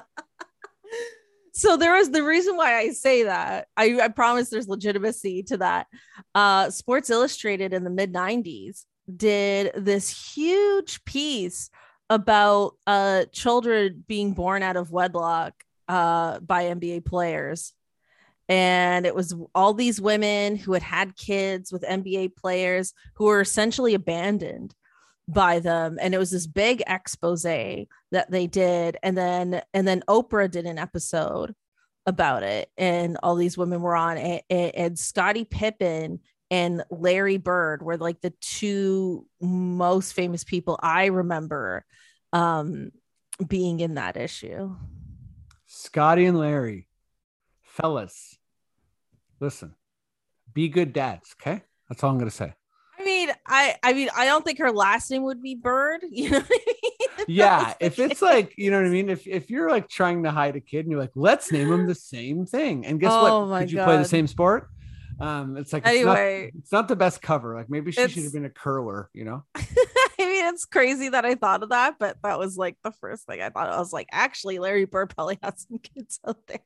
[1.56, 3.68] So there is the reason why I say that.
[3.76, 5.86] I, I promise there's legitimacy to that.
[6.34, 11.70] Uh, Sports Illustrated in the mid '90s did this huge piece
[12.10, 15.54] about uh children being born out of wedlock
[15.88, 17.72] uh by NBA players
[18.48, 23.40] and it was all these women who had had kids with NBA players who were
[23.40, 24.74] essentially abandoned
[25.26, 30.02] by them and it was this big expose that they did and then and then
[30.08, 31.54] Oprah did an episode
[32.06, 37.82] about it and all these women were on and, and Scottie Pippen and Larry Bird
[37.82, 41.84] were like the two most famous people I remember
[42.32, 42.90] um
[43.48, 44.76] being in that issue.
[45.66, 46.86] Scottie and Larry
[47.74, 48.38] fellas,
[49.40, 49.74] listen,
[50.52, 51.34] be good dads.
[51.40, 52.54] Okay, that's all I'm gonna say.
[52.98, 56.02] I mean, I I mean, I don't think her last name would be Bird.
[56.10, 57.26] You know I mean?
[57.28, 59.08] Yeah, if it's like, you know what I mean?
[59.08, 61.86] If if you're like trying to hide a kid and you're like, let's name him
[61.86, 62.84] the same thing.
[62.84, 63.60] And guess oh what?
[63.60, 63.84] Did you God.
[63.86, 64.68] play the same sport?
[65.20, 67.54] Um, it's like anyway, it's not, it's not the best cover.
[67.54, 69.44] Like maybe she should have been a curler, you know.
[69.54, 69.64] I
[70.18, 73.40] mean, it's crazy that I thought of that, but that was like the first thing
[73.40, 73.70] I thought.
[73.70, 76.60] I was like, actually, Larry Bird probably has some kids out there.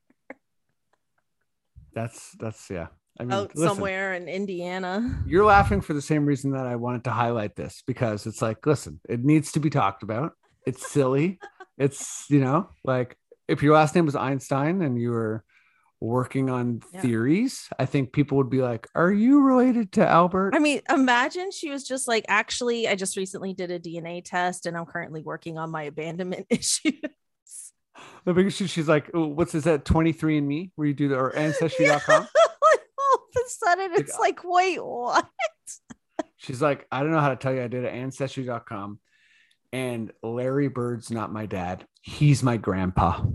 [1.93, 2.89] That's that's yeah.
[3.19, 5.23] I mean, out listen, somewhere in Indiana.
[5.27, 8.65] You're laughing for the same reason that I wanted to highlight this because it's like,
[8.65, 10.33] listen, it needs to be talked about.
[10.67, 11.41] It's silly.
[11.79, 13.17] it's you know, like
[13.49, 15.45] if your last name was Einstein and you were
[16.01, 17.01] working on yeah.
[17.01, 21.51] theories, I think people would be like, "Are you related to Albert?" I mean, imagine
[21.51, 25.23] she was just like, "Actually, I just recently did a DNA test and I'm currently
[25.23, 26.93] working on my abandonment issue."
[28.25, 32.23] The biggest she's like, oh, what's this at 23andMe where you do the or ancestry.com?
[32.23, 32.48] All
[33.37, 35.29] of a sudden it's like, like, wait, what?
[36.37, 37.63] She's like, I don't know how to tell you.
[37.63, 39.01] I did it ancestry.com.
[39.73, 41.87] And Larry Bird's not my dad.
[42.01, 43.23] He's my grandpa.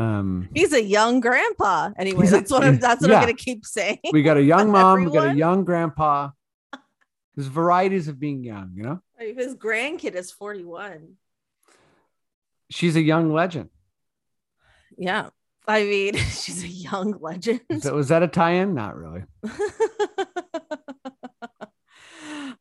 [0.00, 1.90] Um, he's a young grandpa.
[1.98, 3.16] Anyway, that's what I'm that's what yeah.
[3.16, 3.98] I'm gonna keep saying.
[4.12, 5.10] We got a young mom, everyone.
[5.10, 6.30] we got a young grandpa.
[7.34, 9.00] There's varieties of being young, you know.
[9.18, 11.16] His grandkid is 41
[12.70, 13.70] she's a young legend.
[14.96, 15.30] Yeah.
[15.68, 17.60] I mean, she's a young legend.
[17.80, 18.74] So was that a tie-in?
[18.74, 19.22] Not really.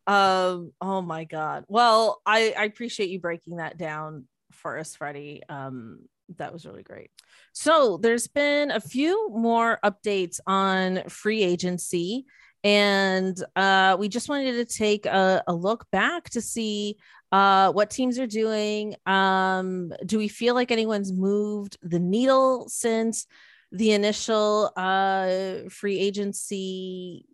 [0.05, 1.63] um, oh my god.
[1.67, 5.41] Well, I, I appreciate you breaking that down for us, Freddie.
[5.47, 6.01] Um,
[6.37, 7.09] That was really great.
[7.53, 12.25] So there's been a few more updates on free agency.
[12.63, 16.97] And uh, we just wanted to take a, a look back to see
[17.31, 18.95] uh, what teams are doing.
[19.05, 23.27] Um, do we feel like anyone's moved the needle since
[23.71, 27.25] the initial uh, free agency?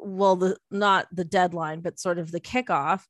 [0.00, 3.04] Well, the not the deadline, but sort of the kickoff.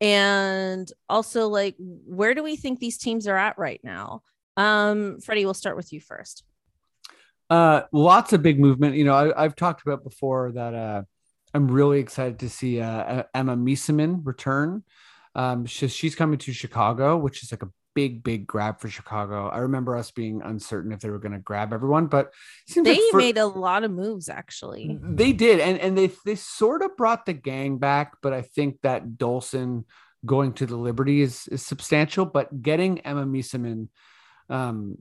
[0.00, 4.22] And also, like, where do we think these teams are at right now?
[4.56, 6.44] Um, Freddie, we'll start with you first.
[7.48, 8.96] Uh, lots of big movement.
[8.96, 11.02] You know, I, have talked about before that uh,
[11.54, 14.82] I'm really excited to see uh, Emma Meesseman return.
[15.36, 19.48] Um, she, she's coming to Chicago, which is like a big, big grab for Chicago.
[19.48, 22.32] I remember us being uncertain if they were going to grab everyone, but
[22.74, 24.98] they like for, made a lot of moves actually.
[25.02, 28.80] They did, and and they they sort of brought the gang back, but I think
[28.82, 29.84] that Dolson
[30.24, 32.24] going to the Liberty is is substantial.
[32.24, 33.88] But getting Emma Meesseman,
[34.48, 34.96] um,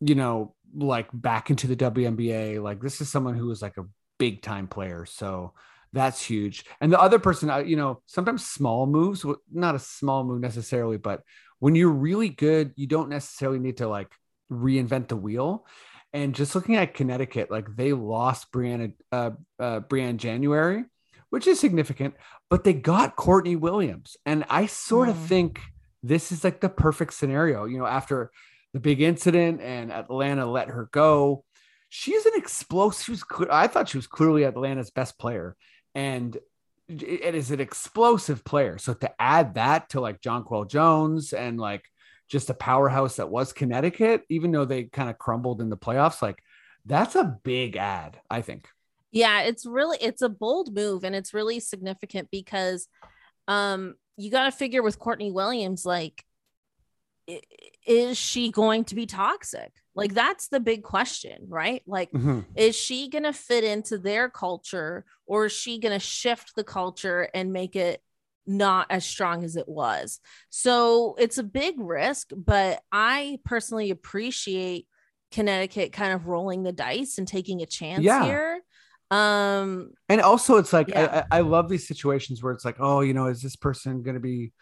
[0.00, 3.86] you know, like back into the WNBA, like this is someone who is like a
[4.18, 5.06] big time player.
[5.06, 5.54] So
[5.92, 6.64] that's huge.
[6.80, 11.22] And the other person, you know, sometimes small moves, not a small move necessarily, but
[11.58, 14.12] when you're really good, you don't necessarily need to like
[14.50, 15.66] reinvent the wheel.
[16.12, 20.84] And just looking at Connecticut, like they lost Brianna, uh, uh, Briann January,
[21.30, 22.14] which is significant,
[22.48, 24.16] but they got Courtney Williams.
[24.24, 25.12] And I sort mm.
[25.12, 25.60] of think
[26.02, 28.30] this is like the perfect scenario, you know, after
[28.72, 31.44] the big incident and Atlanta let her go.
[31.90, 33.04] She's an explosive.
[33.04, 35.56] She was, I thought she was clearly Atlanta's best player
[35.94, 36.36] and
[36.88, 38.78] it is an explosive player.
[38.78, 41.84] So to add that to like Jonquel Jones and like
[42.28, 46.22] just a powerhouse that was Connecticut, even though they kind of crumbled in the playoffs,
[46.22, 46.42] like
[46.86, 48.68] that's a big ad, I think.
[49.10, 52.88] Yeah, it's really it's a bold move and it's really significant because
[53.46, 56.24] um you got to figure with Courtney Williams like
[57.86, 59.72] is she going to be toxic?
[59.94, 61.82] Like that's the big question, right?
[61.86, 62.40] Like mm-hmm.
[62.56, 66.64] is she going to fit into their culture or is she going to shift the
[66.64, 68.00] culture and make it
[68.46, 70.20] not as strong as it was?
[70.50, 74.86] So it's a big risk, but I personally appreciate
[75.30, 78.24] Connecticut kind of rolling the dice and taking a chance yeah.
[78.24, 78.60] here
[79.10, 81.24] um and also it's like yeah.
[81.30, 84.16] I, I love these situations where it's like oh you know is this person going
[84.16, 84.52] to be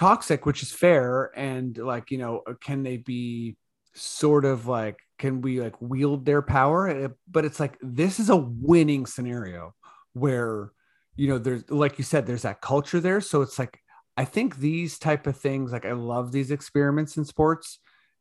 [0.00, 1.30] toxic, which is fair.
[1.36, 3.56] And like, you know, can they be
[3.94, 7.14] sort of like, can we like wield their power?
[7.30, 9.74] But it's like, this is a winning scenario
[10.14, 10.72] where,
[11.16, 13.20] you know, there's, like you said, there's that culture there.
[13.20, 13.78] So it's like,
[14.16, 17.78] I think these type of things, like I love these experiments in sports.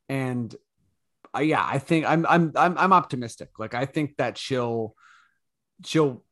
[0.09, 0.53] And
[1.33, 3.57] uh, yeah, I think I'm, I'm, I'm, I'm optimistic.
[3.57, 4.95] Like, I think that she'll,
[5.85, 6.25] she'll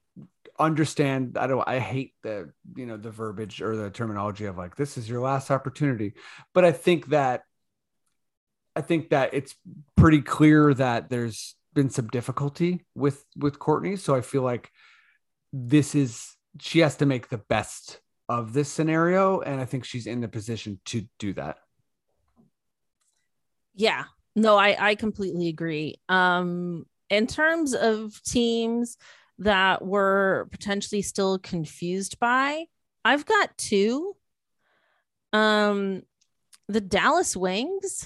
[0.59, 4.75] understand i don't i hate the you know the verbiage or the terminology of like
[4.75, 6.13] this is your last opportunity.
[6.53, 7.43] But i think that
[8.75, 9.55] i think that it's
[9.95, 13.97] pretty clear that there's been some difficulty with with courtney.
[13.97, 14.71] So i feel like
[15.53, 19.41] this is she has to make the best of this scenario.
[19.41, 21.57] And i think she's in the position to do that.
[23.75, 24.05] Yeah.
[24.35, 26.01] No i i completely agree.
[26.09, 28.97] Um in terms of teams
[29.39, 32.65] that we're potentially still confused by.
[33.05, 34.15] I've got two.
[35.33, 36.03] Um,
[36.67, 38.05] the Dallas Wings.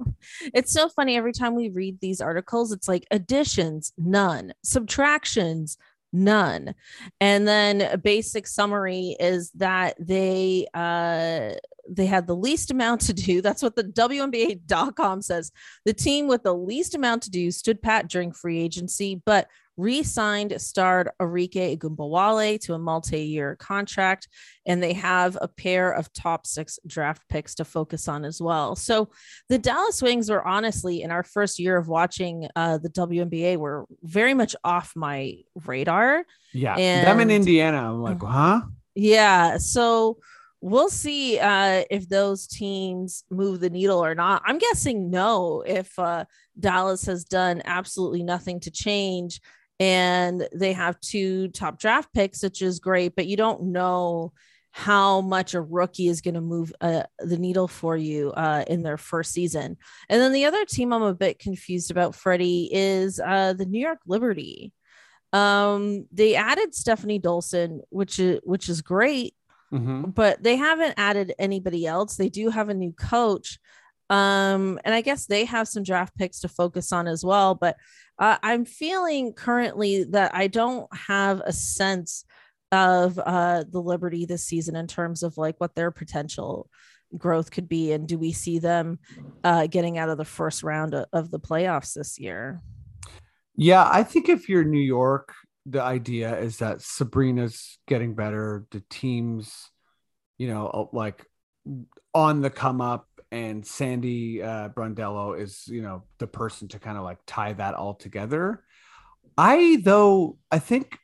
[0.54, 5.76] it's so funny every time we read these articles, it's like additions, none, subtractions,
[6.12, 6.74] none.
[7.20, 11.54] And then a basic summary is that they uh
[11.90, 13.40] they had the least amount to do.
[13.42, 15.52] That's what the WNBA.com says.
[15.84, 20.60] The team with the least amount to do stood pat during free agency, but re-signed
[20.60, 24.28] starred Arike Ogunbowale to a multi-year contract,
[24.66, 28.76] and they have a pair of top six draft picks to focus on as well.
[28.76, 29.08] So
[29.48, 33.86] the Dallas Wings were honestly in our first year of watching uh, the WNBA were
[34.02, 36.24] very much off my radar.
[36.52, 38.62] Yeah, and, them in Indiana, I'm like, huh?
[38.96, 40.18] Yeah, so
[40.60, 44.42] we'll see uh, if those teams move the needle or not.
[44.44, 45.62] I'm guessing no.
[45.62, 46.24] If uh,
[46.58, 49.40] Dallas has done absolutely nothing to change
[49.80, 54.32] and they have two top draft picks, which is great, but you don't know
[54.70, 58.82] how much a rookie is going to move uh, the needle for you uh, in
[58.82, 59.76] their first season.
[60.08, 63.80] And then the other team I'm a bit confused about, Freddie, is uh, the New
[63.80, 64.72] York Liberty.
[65.32, 69.34] Um, they added Stefanie Dolson, which is which is great,
[69.72, 70.10] mm-hmm.
[70.10, 72.16] but they haven't added anybody else.
[72.16, 73.58] They do have a new coach,
[74.10, 77.54] um, and I guess they have some draft picks to focus on as well.
[77.54, 77.76] But
[78.18, 82.24] uh, I'm feeling currently that I don't have a sense
[82.72, 86.68] of uh, the Liberty this season in terms of like what their potential
[87.16, 88.98] growth could be and do we see them
[89.44, 92.60] uh, getting out of the first round of, the playoffs this year
[93.54, 95.34] yeah i think if you're new york
[95.66, 99.70] the idea is that sabrina's getting better the teams
[100.38, 101.24] you know like
[102.14, 106.96] on the come up and sandy uh, brondello is you know the person to kind
[106.96, 108.62] of like tie that all together
[109.36, 110.98] i though i think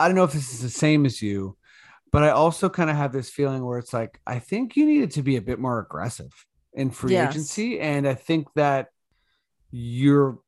[0.00, 1.56] i don't know if this is the same as you
[2.16, 5.10] but I also kind of have this feeling where it's like, I think you needed
[5.12, 6.32] to be a bit more aggressive
[6.72, 7.32] in free yes.
[7.32, 7.78] agency.
[7.78, 8.88] And I think that
[9.70, 10.38] you're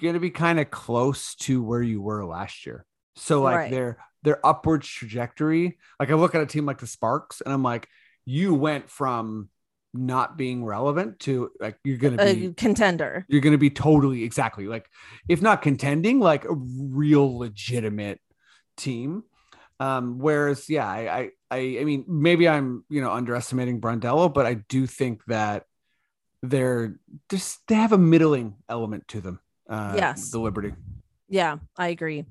[0.00, 2.86] going to be kind of close to where you were last year.
[3.16, 3.70] So like right.
[3.70, 7.62] their their upward trajectory, like I look at a team like the Sparks and I'm
[7.62, 7.88] like,
[8.24, 9.50] you went from
[9.98, 13.24] not being relevant to like you're gonna be a contender.
[13.28, 14.88] You're gonna be totally exactly like
[15.28, 18.20] if not contending, like a real legitimate
[18.76, 19.24] team.
[19.78, 24.54] Um, whereas, yeah, I, I, I mean, maybe I'm, you know, underestimating Brondello, but I
[24.54, 25.64] do think that
[26.42, 29.40] they're just they have a middling element to them.
[29.68, 30.72] Uh, yes, the Liberty.
[31.28, 32.24] Yeah, I agree.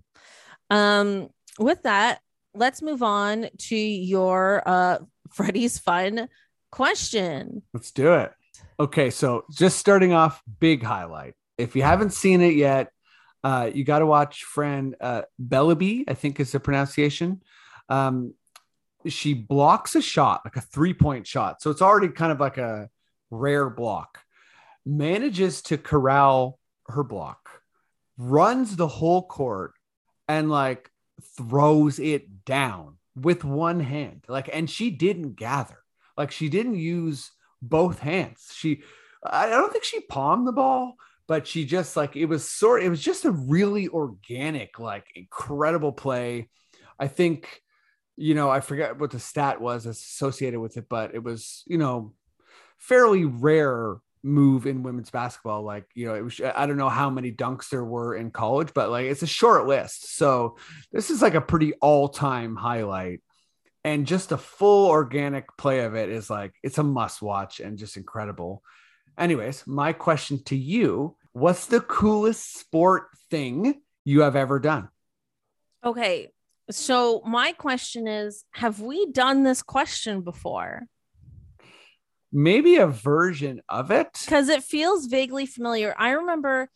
[0.70, 2.20] Um, with that,
[2.54, 5.00] let's move on to your uh
[5.32, 6.30] Freddie's fun
[6.76, 7.62] question.
[7.74, 8.34] Let's do it.
[8.80, 11.34] Okay, so just starting off, big highlight.
[11.58, 12.92] If you haven't seen it yet,
[13.46, 17.42] uh, you got to watch Fran uh, Belibi, I think is the pronunciation.
[17.88, 18.34] Um,
[19.08, 21.62] she blocks a shot, like a three point shot.
[21.62, 22.90] So it's already kind of like a
[23.32, 24.20] rare block.
[24.86, 27.50] Manages to corral her block,
[28.18, 29.74] runs the whole court,
[30.28, 30.92] and like
[31.38, 34.26] throws it down with one hand.
[34.28, 35.85] Like, and she didn't gather,
[36.18, 38.52] like, she didn't use both hands.
[38.54, 38.84] She,
[39.24, 40.96] I don't think she palmed the ball,
[41.28, 45.92] but she just like it was sort it was just a really organic like incredible
[45.92, 46.50] play.
[47.00, 47.62] I think
[48.18, 51.78] you know i forget what the stat was associated with it but it was you
[51.78, 52.14] know
[52.78, 55.64] fairly rare move in women's basketball.
[55.64, 58.74] Like you know it was i don't know how many dunks there were in college
[58.74, 60.16] but like it's a short list.
[60.18, 60.58] So
[60.92, 63.22] this is like a pretty all-time highlight
[63.86, 67.78] and just a full organic play of it is like it's a must watch and
[67.78, 68.62] just incredible
[69.18, 74.90] Anyways, my question to you what's the coolest sport thing you have ever done?
[75.84, 76.32] Okay.
[76.72, 80.84] So, my question is Have we done this question before?
[82.32, 84.10] Maybe a version of it.
[84.26, 85.96] Because it feels vaguely familiar.
[85.98, 86.70] I remember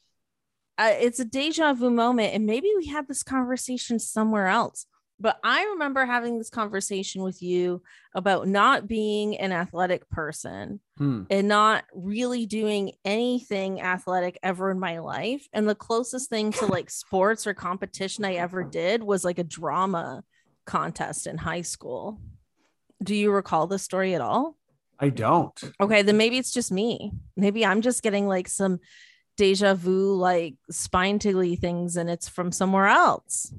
[0.77, 4.85] uh, it's a deja vu moment, and maybe we had this conversation somewhere else.
[5.19, 7.81] But I remember having this conversation with you
[8.15, 11.23] about not being an athletic person hmm.
[11.29, 15.47] and not really doing anything athletic ever in my life.
[15.51, 19.43] And the closest thing to like sports or competition I ever did was like a
[19.43, 20.23] drama
[20.65, 22.21] contest in high school.
[23.03, 24.55] Do you recall the story at all?
[24.99, 25.59] I don't.
[25.79, 27.13] Okay, then maybe it's just me.
[27.35, 28.79] Maybe I'm just getting like some
[29.37, 33.53] deja vu, like spine tingly things, and it's from somewhere else.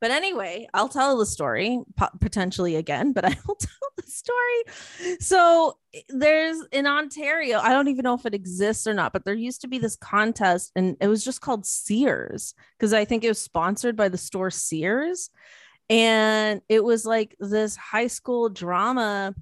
[0.00, 1.80] But anyway, I'll tell the story
[2.20, 5.16] potentially again, but I will tell the story.
[5.20, 9.24] So eh, there's in Ontario, I don't even know if it exists or not, but
[9.24, 13.24] there used to be this contest and it was just called Sears because I think
[13.24, 15.30] it was sponsored by the store Sears.
[15.88, 19.34] And it was like this high school drama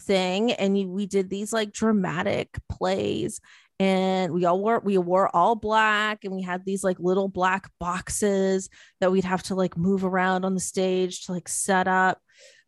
[0.00, 3.40] thing and we did these like dramatic plays
[3.78, 7.70] and we all wore we wore all black and we had these like little black
[7.78, 8.70] boxes
[9.00, 12.18] that we'd have to like move around on the stage to like set up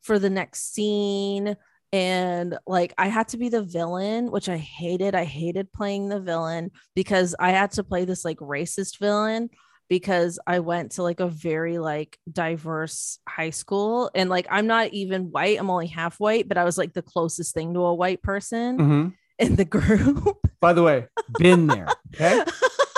[0.02, 1.56] for the next scene.
[1.90, 5.14] And like I had to be the villain which I hated.
[5.14, 9.48] I hated playing the villain because I had to play this like racist villain
[9.88, 14.10] because I went to like a very like diverse high school.
[14.14, 15.58] And like I'm not even white.
[15.58, 18.78] I'm only half white but I was like the closest thing to a white person.
[18.78, 19.08] Mm-hmm
[19.38, 20.38] in the group.
[20.60, 21.06] By the way,
[21.38, 21.88] been there.
[22.14, 22.42] Okay.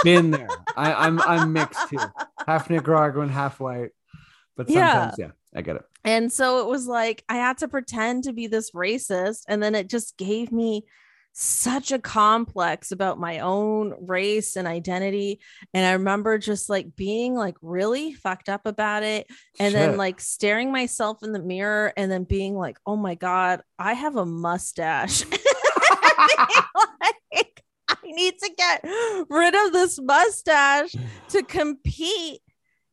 [0.02, 0.48] been there.
[0.76, 1.98] I, am I'm, I'm mixed too.
[2.46, 3.90] Half Nicaraguan, half white.
[4.56, 5.26] But sometimes, yeah.
[5.26, 5.82] yeah, I get it.
[6.04, 9.42] And so it was like I had to pretend to be this racist.
[9.48, 10.84] And then it just gave me
[11.32, 15.40] such a complex about my own race and identity
[15.72, 19.28] and i remember just like being like really fucked up about it
[19.60, 19.78] and Shit.
[19.78, 23.92] then like staring myself in the mirror and then being like oh my god i
[23.92, 25.22] have a mustache
[27.02, 28.84] like, I need to get
[29.28, 30.94] rid of this mustache
[31.30, 32.40] to compete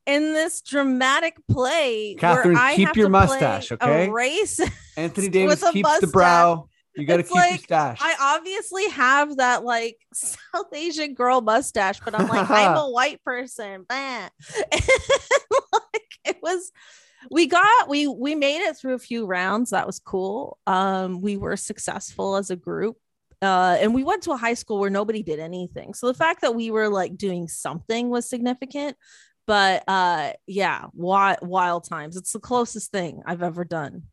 [0.05, 2.15] in this dramatic play.
[2.17, 4.09] Cathryn, keep your mustache, okay?
[4.09, 4.59] race.
[4.95, 6.01] Anthony Davis keeps mustache.
[6.01, 6.69] the brow.
[6.95, 7.99] You got to keep like, your stash.
[8.01, 13.23] I obviously have that like South Asian girl mustache, but I'm like, I'm a white
[13.23, 13.85] person.
[13.89, 14.31] like,
[16.25, 16.71] it was
[17.29, 19.71] we got we we made it through a few rounds.
[19.71, 20.57] That was cool.
[20.65, 22.97] Um, we were successful as a group.
[23.41, 25.93] Uh, and we went to a high school where nobody did anything.
[25.93, 28.97] So the fact that we were like doing something was significant.
[29.45, 32.17] But uh, yeah, wild, wild times.
[32.17, 34.03] It's the closest thing I've ever done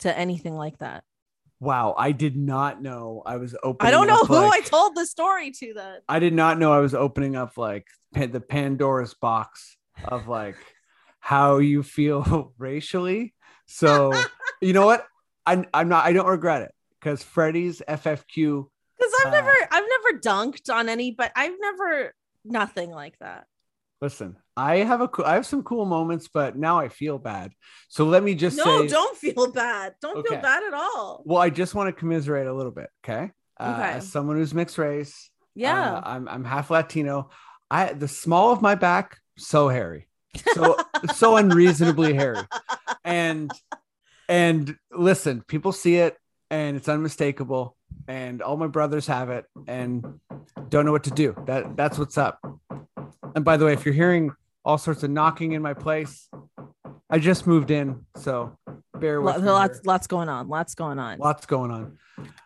[0.00, 1.04] to anything like that.
[1.60, 3.86] Wow, I did not know I was opening.
[3.86, 5.74] I don't know who like, I told the story to.
[5.74, 10.56] That I did not know I was opening up like the Pandora's box of like
[11.20, 13.32] how you feel racially.
[13.66, 14.12] So
[14.60, 15.06] you know what?
[15.46, 16.04] I, I'm not.
[16.04, 18.66] I don't regret it because Freddie's FFQ.
[19.02, 23.46] Because I've uh, never, I've never dunked on any, but I've never nothing like that.
[24.00, 27.52] Listen, I have a I have some cool moments, but now I feel bad.
[27.88, 29.94] So let me just no, say, don't feel bad.
[30.00, 30.28] Don't okay.
[30.28, 31.22] feel bad at all.
[31.24, 33.30] Well, I just want to commiserate a little bit, okay?
[33.58, 33.92] Uh, okay.
[33.98, 37.30] As someone who's mixed race, yeah, uh, I'm I'm half Latino.
[37.70, 40.08] I the small of my back so hairy,
[40.52, 40.76] so
[41.14, 42.42] so unreasonably hairy,
[43.04, 43.52] and
[44.28, 46.16] and listen, people see it
[46.50, 47.76] and it's unmistakable,
[48.08, 50.04] and all my brothers have it and
[50.68, 51.34] don't know what to do.
[51.46, 52.38] That that's what's up.
[53.34, 54.32] And by the way, if you're hearing
[54.64, 56.28] all sorts of knocking in my place.
[57.10, 58.56] I just moved in, so
[58.98, 59.50] bear with lots, me.
[59.50, 60.48] Lots, lots going on.
[60.48, 61.18] Lots going on.
[61.18, 61.98] Lots going on.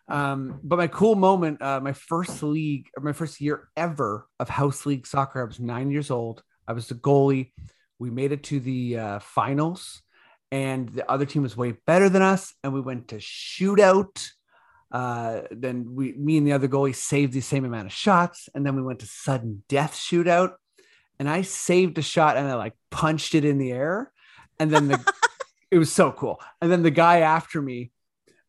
[0.09, 4.49] Um, but my cool moment, uh, my first league or my first year ever of
[4.49, 5.43] house league soccer.
[5.43, 6.43] I was nine years old.
[6.67, 7.53] I was the goalie.
[7.99, 10.03] We made it to the uh, finals,
[10.51, 12.55] and the other team was way better than us.
[12.65, 14.29] And we went to shootout.
[14.97, 18.65] Uh, then we, me and the other goalie saved the same amount of shots, and
[18.65, 20.55] then we went to sudden death shootout
[21.19, 24.13] and I saved a shot and I like punched it in the air.
[24.59, 25.13] And then the,
[25.71, 26.41] it was so cool.
[26.61, 27.91] And then the guy after me,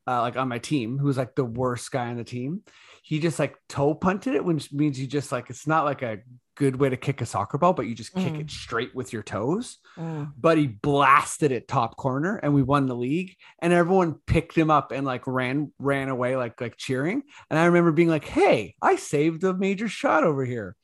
[0.05, 2.63] uh, like on my team, who was like the worst guy on the team,
[3.07, 6.17] he just like toe punted it, which means you just like, it's not like a
[6.57, 8.41] good way to kick a soccer ball, but you just kick mm.
[8.41, 9.77] it straight with your toes.
[9.97, 10.33] Mm.
[10.37, 14.69] But he blasted it top corner and we won the league and everyone picked him
[14.69, 17.23] up and like ran, ran away, like, like cheering.
[17.49, 20.75] And I remember being like, Hey, I saved a major shot over here.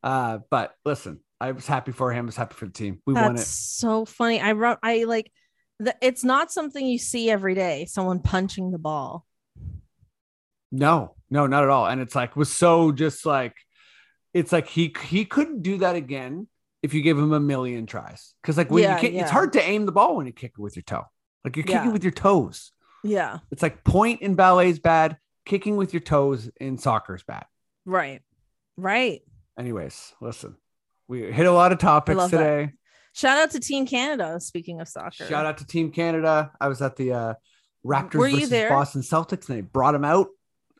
[0.00, 2.26] Uh, but listen, I was happy for him.
[2.26, 3.00] I was happy for the team.
[3.04, 3.40] We That's won it.
[3.40, 4.40] So funny.
[4.40, 4.78] I wrote.
[4.80, 5.32] I like.
[5.80, 7.86] The, it's not something you see every day.
[7.86, 9.26] Someone punching the ball.
[10.70, 11.86] No, no, not at all.
[11.86, 13.56] And it's like was so just like,
[14.32, 16.46] it's like he he couldn't do that again
[16.80, 18.34] if you give him a million tries.
[18.40, 19.22] Because like when yeah, you kick, yeah.
[19.22, 21.06] it's hard to aim the ball when you kick it with your toe.
[21.44, 21.92] Like you're kicking yeah.
[21.92, 22.70] with your toes.
[23.02, 23.38] Yeah.
[23.50, 25.16] It's like point in ballet is bad.
[25.44, 27.46] Kicking with your toes in soccer is bad.
[27.84, 28.22] Right.
[28.76, 29.22] Right.
[29.58, 30.56] Anyways, listen,
[31.08, 32.66] we hit a lot of topics today.
[32.66, 32.72] That.
[33.12, 34.38] Shout out to Team Canada.
[34.38, 36.52] Speaking of soccer, shout out to Team Canada.
[36.60, 37.34] I was at the uh,
[37.84, 38.68] Raptors versus there?
[38.68, 40.28] Boston Celtics, and they brought them out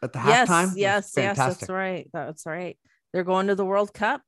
[0.04, 0.72] at the yes, halftime.
[0.76, 2.08] Yes, yes, that's right.
[2.12, 2.78] That's right.
[3.12, 4.20] They're going to the World Cup.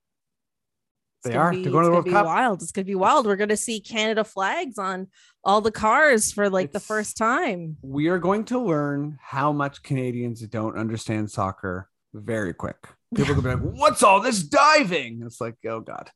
[1.20, 1.50] It's they are.
[1.50, 2.26] Be, They're going to the World Cup.
[2.26, 2.62] Wild.
[2.62, 3.26] It's gonna be wild.
[3.26, 5.08] We're gonna see Canada flags on
[5.44, 7.76] all the cars for like it's, the first time.
[7.82, 12.76] We are going to learn how much Canadians don't understand soccer very quick.
[13.14, 16.10] People will be like, "What's all this diving?" It's like, oh god.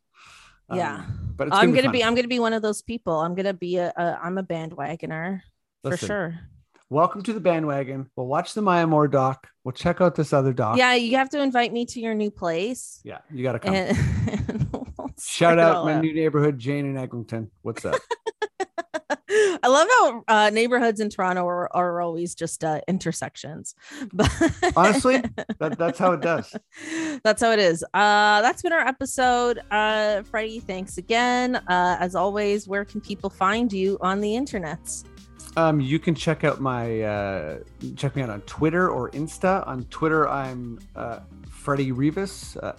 [0.72, 3.20] Yeah, um, but I'm gonna, gonna be, I'm gonna be one of those people.
[3.20, 5.40] I'm gonna be a, a I'm a bandwagoner
[5.82, 6.40] Listen, for sure.
[6.92, 8.10] Welcome to the bandwagon.
[8.16, 9.46] We'll watch the Maya Moore doc.
[9.62, 10.76] We'll check out this other doc.
[10.76, 13.00] Yeah, you have to invite me to your new place.
[13.04, 13.74] Yeah, you got to come.
[14.50, 16.02] And, we'll Shout out my out.
[16.02, 17.52] new neighborhood, Jane and Eglinton.
[17.62, 17.94] What's up?
[19.62, 23.76] I love how uh, neighborhoods in Toronto are, are always just uh, intersections.
[24.12, 24.28] But
[24.74, 25.22] honestly,
[25.60, 26.56] that, that's how it does.
[27.22, 27.84] That's how it is.
[27.94, 29.60] Uh, that's been our episode.
[29.70, 31.54] Uh, Freddie, thanks again.
[31.54, 35.04] Uh, as always, where can people find you on the internets?
[35.56, 37.58] Um, you can check out my uh,
[37.96, 39.66] check me out on Twitter or Insta.
[39.66, 42.74] On Twitter, I'm uh, Freddie Rivas, uh,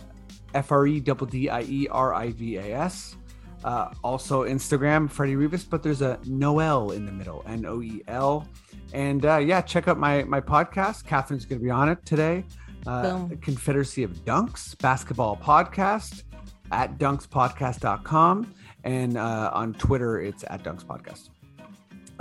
[0.53, 3.17] F R E D D I E R I V A S.
[3.63, 8.01] Uh, also Instagram, Freddie Rivas, but there's a Noel in the middle, N O E
[8.07, 8.47] L.
[8.93, 11.05] And uh, yeah, check out my my podcast.
[11.05, 12.45] Cathryn's going to be on it today.
[12.87, 16.23] Uh, Confederacy of Dunks basketball podcast
[16.71, 18.53] at dunkspodcast.com.
[18.83, 21.30] And uh, on Twitter, it's at Dunks Podcast.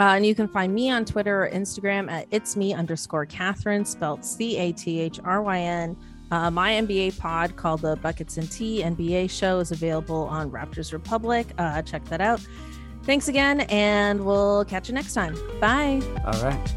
[0.01, 3.87] Uh, and you can find me on Twitter or Instagram at it's me underscore Cathryn,
[3.87, 5.97] spelled C A T H R Y N
[6.31, 10.93] uh, my NBA pod called the Buckets and Tea NBA show is available on Raptors
[10.93, 11.49] Republic.
[11.59, 12.41] Uh, check that out.
[13.03, 15.35] Thanks again, and we'll catch you next time.
[15.61, 16.01] Bye.
[16.25, 16.75] All right.